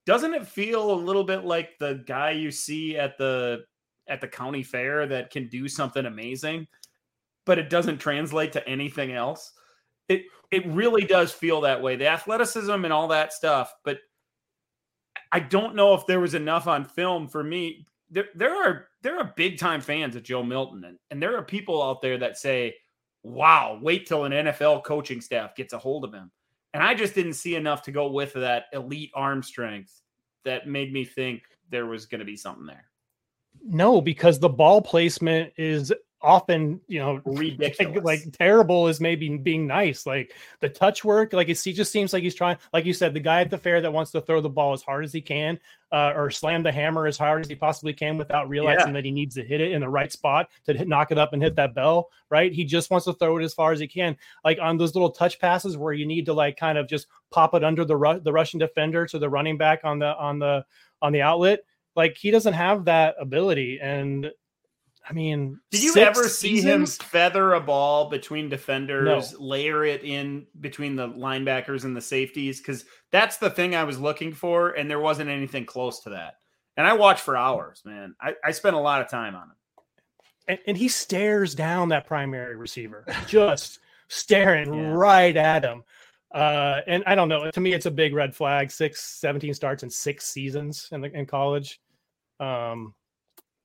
[0.06, 3.64] doesn't it feel a little bit like the guy you see at the
[4.08, 6.68] at the county fair that can do something amazing,
[7.46, 9.54] but it doesn't translate to anything else?
[10.10, 11.96] It it really does feel that way.
[11.96, 14.00] The athleticism and all that stuff, but
[15.32, 17.88] I don't know if there was enough on film for me.
[18.12, 21.44] There, there are there are big time fans of Joe Milton, and, and there are
[21.44, 22.76] people out there that say,
[23.24, 26.32] "Wow, wait till an NFL coaching staff gets a hold of him."
[26.74, 30.02] And I just didn't see enough to go with that elite arm strength
[30.44, 32.86] that made me think there was going to be something there.
[33.64, 35.94] No, because the ball placement is
[36.24, 41.34] often you know ridiculous like, like, terrible is maybe being nice like the touch work
[41.34, 43.82] like he just seems like he's trying like you said the guy at the fair
[43.82, 45.60] that wants to throw the ball as hard as he can
[45.92, 48.94] uh, or slam the hammer as hard as he possibly can without realizing yeah.
[48.94, 51.34] that he needs to hit it in the right spot to hit, knock it up
[51.34, 53.88] and hit that bell right he just wants to throw it as far as he
[53.88, 57.08] can like on those little touch passes where you need to like kind of just
[57.30, 60.40] pop it under the ru- the russian defender to the running back on the on
[60.40, 60.66] the
[61.02, 61.60] on the outlet
[61.96, 64.32] like he doesn't have that ability and
[65.08, 69.40] I mean, did you ever see him feather a ball between defenders, no.
[69.40, 72.60] layer it in between the linebackers and the safeties?
[72.60, 76.36] Because that's the thing I was looking for, and there wasn't anything close to that.
[76.78, 78.16] And I watched for hours, man.
[78.22, 79.56] I, I spent a lot of time on him.
[80.48, 84.92] And, and he stares down that primary receiver, just staring yeah.
[84.92, 85.84] right at him.
[86.34, 87.52] Uh, and I don't know.
[87.52, 88.72] To me, it's a big red flag.
[88.72, 91.80] Six, 17 starts in six seasons in the in college.
[92.40, 92.96] Um,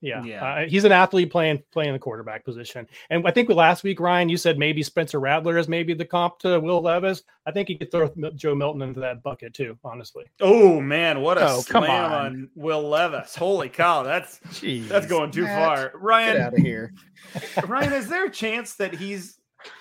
[0.01, 0.45] yeah, yeah.
[0.45, 2.87] Uh, he's an athlete playing playing the quarterback position.
[3.11, 6.39] And I think last week, Ryan, you said maybe Spencer Rattler is maybe the comp
[6.41, 7.23] to Will Levis.
[7.47, 9.77] I think he could throw Joe Milton into that bucket too.
[9.83, 10.25] Honestly.
[10.41, 12.13] Oh man, what a oh, slam on.
[12.13, 12.51] on.
[12.55, 13.35] Will Levis!
[13.35, 15.93] Holy cow, that's Jeez, that's going too Matt, far.
[15.95, 16.93] Ryan, out of here.
[17.67, 19.39] Ryan, is there a chance that he's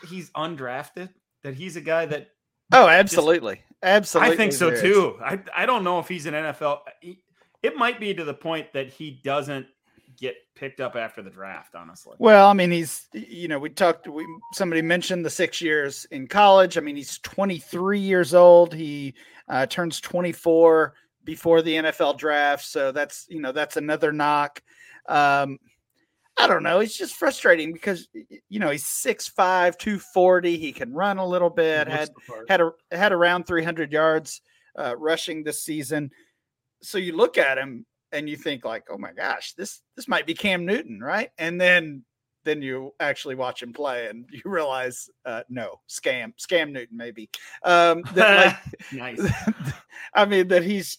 [0.07, 1.09] he's undrafted?
[1.43, 2.29] That he's a guy that?
[2.73, 4.33] Oh, absolutely, just, absolutely.
[4.33, 5.19] I think so too.
[5.23, 6.79] I I don't know if he's an NFL.
[7.61, 9.67] It might be to the point that he doesn't
[10.17, 12.15] get picked up after the draft, honestly.
[12.19, 16.27] Well, I mean, he's you know, we talked we somebody mentioned the 6 years in
[16.27, 16.77] college.
[16.77, 18.73] I mean, he's 23 years old.
[18.73, 19.13] He
[19.47, 20.93] uh, turns 24
[21.23, 24.61] before the NFL draft, so that's, you know, that's another knock.
[25.07, 25.59] Um
[26.39, 26.79] I don't know.
[26.81, 28.07] It's just frustrating because
[28.47, 29.35] you know he's 6'5",
[29.77, 30.57] 240.
[30.57, 31.87] He can run a little bit.
[31.87, 32.11] Had
[32.47, 34.41] had a, had around 300 yards
[34.77, 36.11] uh, rushing this season.
[36.83, 40.25] So you look at him and you think like, oh my gosh, this this might
[40.25, 41.29] be Cam Newton, right?
[41.37, 42.03] And then
[42.43, 47.29] then you actually watch him play and you realize uh, no scam scam Newton maybe.
[47.63, 48.59] Um, that,
[48.93, 49.31] like, nice.
[50.13, 50.97] I mean that he's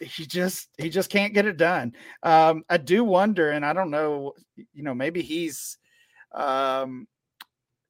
[0.00, 1.94] he just he just can't get it done.
[2.22, 5.76] Um, I do wonder, and I don't know, you know, maybe he's
[6.32, 7.06] um,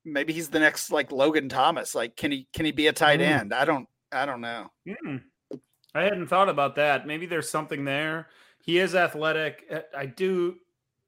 [0.04, 1.94] maybe he's the next like Logan Thomas.
[1.94, 3.28] Like, can he can he be a tight mm.
[3.28, 3.54] end?
[3.54, 4.70] I don't I don't know.
[4.88, 5.22] Mm.
[5.94, 7.06] I hadn't thought about that.
[7.06, 8.28] Maybe there's something there.
[8.62, 9.64] He is athletic.
[9.70, 10.56] Uh, I do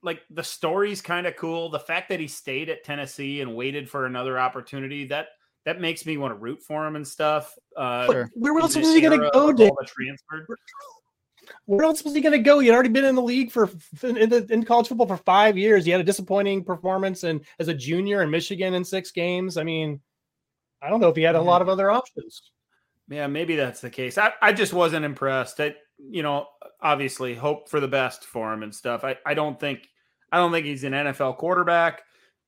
[0.03, 1.71] like the story's kind of cool.
[1.71, 5.29] The fact that he stayed at Tennessee and waited for another opportunity that
[5.65, 7.57] that makes me want to root for him and stuff.
[7.77, 8.31] Uh, sure.
[8.35, 9.53] Where else was he going to go?
[9.53, 9.71] Dave?
[9.87, 10.47] Transferred.
[11.67, 12.59] Where else was he going to go?
[12.59, 13.71] He had already been in the league for
[14.03, 15.85] in, the, in college football for five years.
[15.85, 19.57] He had a disappointing performance and as a junior in Michigan in six games.
[19.57, 20.01] I mean,
[20.81, 22.51] I don't know if he had a lot of other options.
[23.09, 24.19] Yeah, maybe that's the case.
[24.19, 25.61] I, I just wasn't impressed.
[25.61, 26.47] I, you know,
[26.81, 29.05] obviously hope for the best for him and stuff.
[29.05, 29.89] I, I don't think
[30.31, 32.03] I don't think he's an NFL quarterback.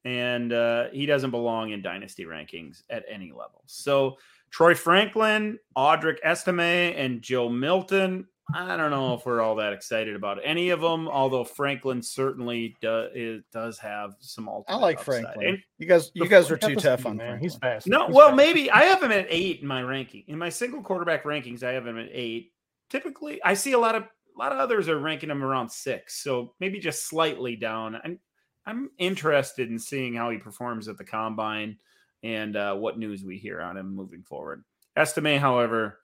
[0.04, 3.62] and uh, he doesn't belong in dynasty rankings at any level.
[3.66, 4.16] So
[4.50, 6.60] Troy Franklin, Audric Estime,
[6.96, 8.26] and Joe Milton.
[8.54, 12.76] I don't know if we're all that excited about any of them, although Franklin certainly
[12.82, 14.50] does does have some.
[14.68, 15.22] I like upside.
[15.22, 15.48] Franklin.
[15.48, 17.38] And you guys, you guys are too tough on man.
[17.38, 17.86] He's fast.
[17.86, 18.36] No, He's well, fast.
[18.36, 20.24] maybe I have him at eight in my ranking.
[20.28, 22.52] In my single quarterback rankings, I have him at eight.
[22.94, 26.22] Typically, I see a lot of a lot of others are ranking him around six,
[26.22, 27.96] so maybe just slightly down.
[28.04, 28.20] I'm
[28.66, 31.78] I'm interested in seeing how he performs at the combine
[32.22, 34.62] and uh, what news we hear on him moving forward.
[34.96, 35.98] Estime, however,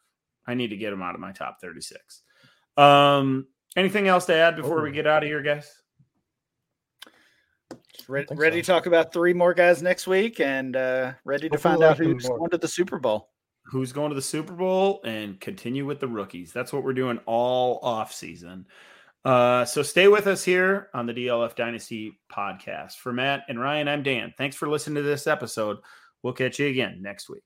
[0.49, 2.22] I need to get him out of my top 36.
[2.76, 4.82] Um, anything else to add before oh.
[4.82, 5.72] we get out of here, guys?
[8.09, 8.62] Ready, ready so.
[8.62, 12.26] to talk about three more guys next week and uh, ready to find out who's
[12.26, 13.30] going to the Super Bowl.
[13.64, 16.52] Who's going to the Super Bowl and continue with the rookies.
[16.52, 18.66] That's what we're doing all off season.
[19.24, 22.94] Uh, so stay with us here on the DLF Dynasty podcast.
[22.94, 24.32] For Matt and Ryan, I'm Dan.
[24.36, 25.78] Thanks for listening to this episode.
[26.22, 27.42] We'll catch you again next week.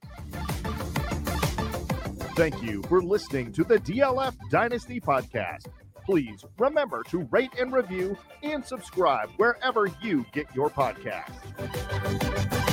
[2.37, 5.67] Thank you for listening to the DLF Dynasty podcast.
[6.05, 12.64] Please remember to rate and review and subscribe wherever you get your podcasts.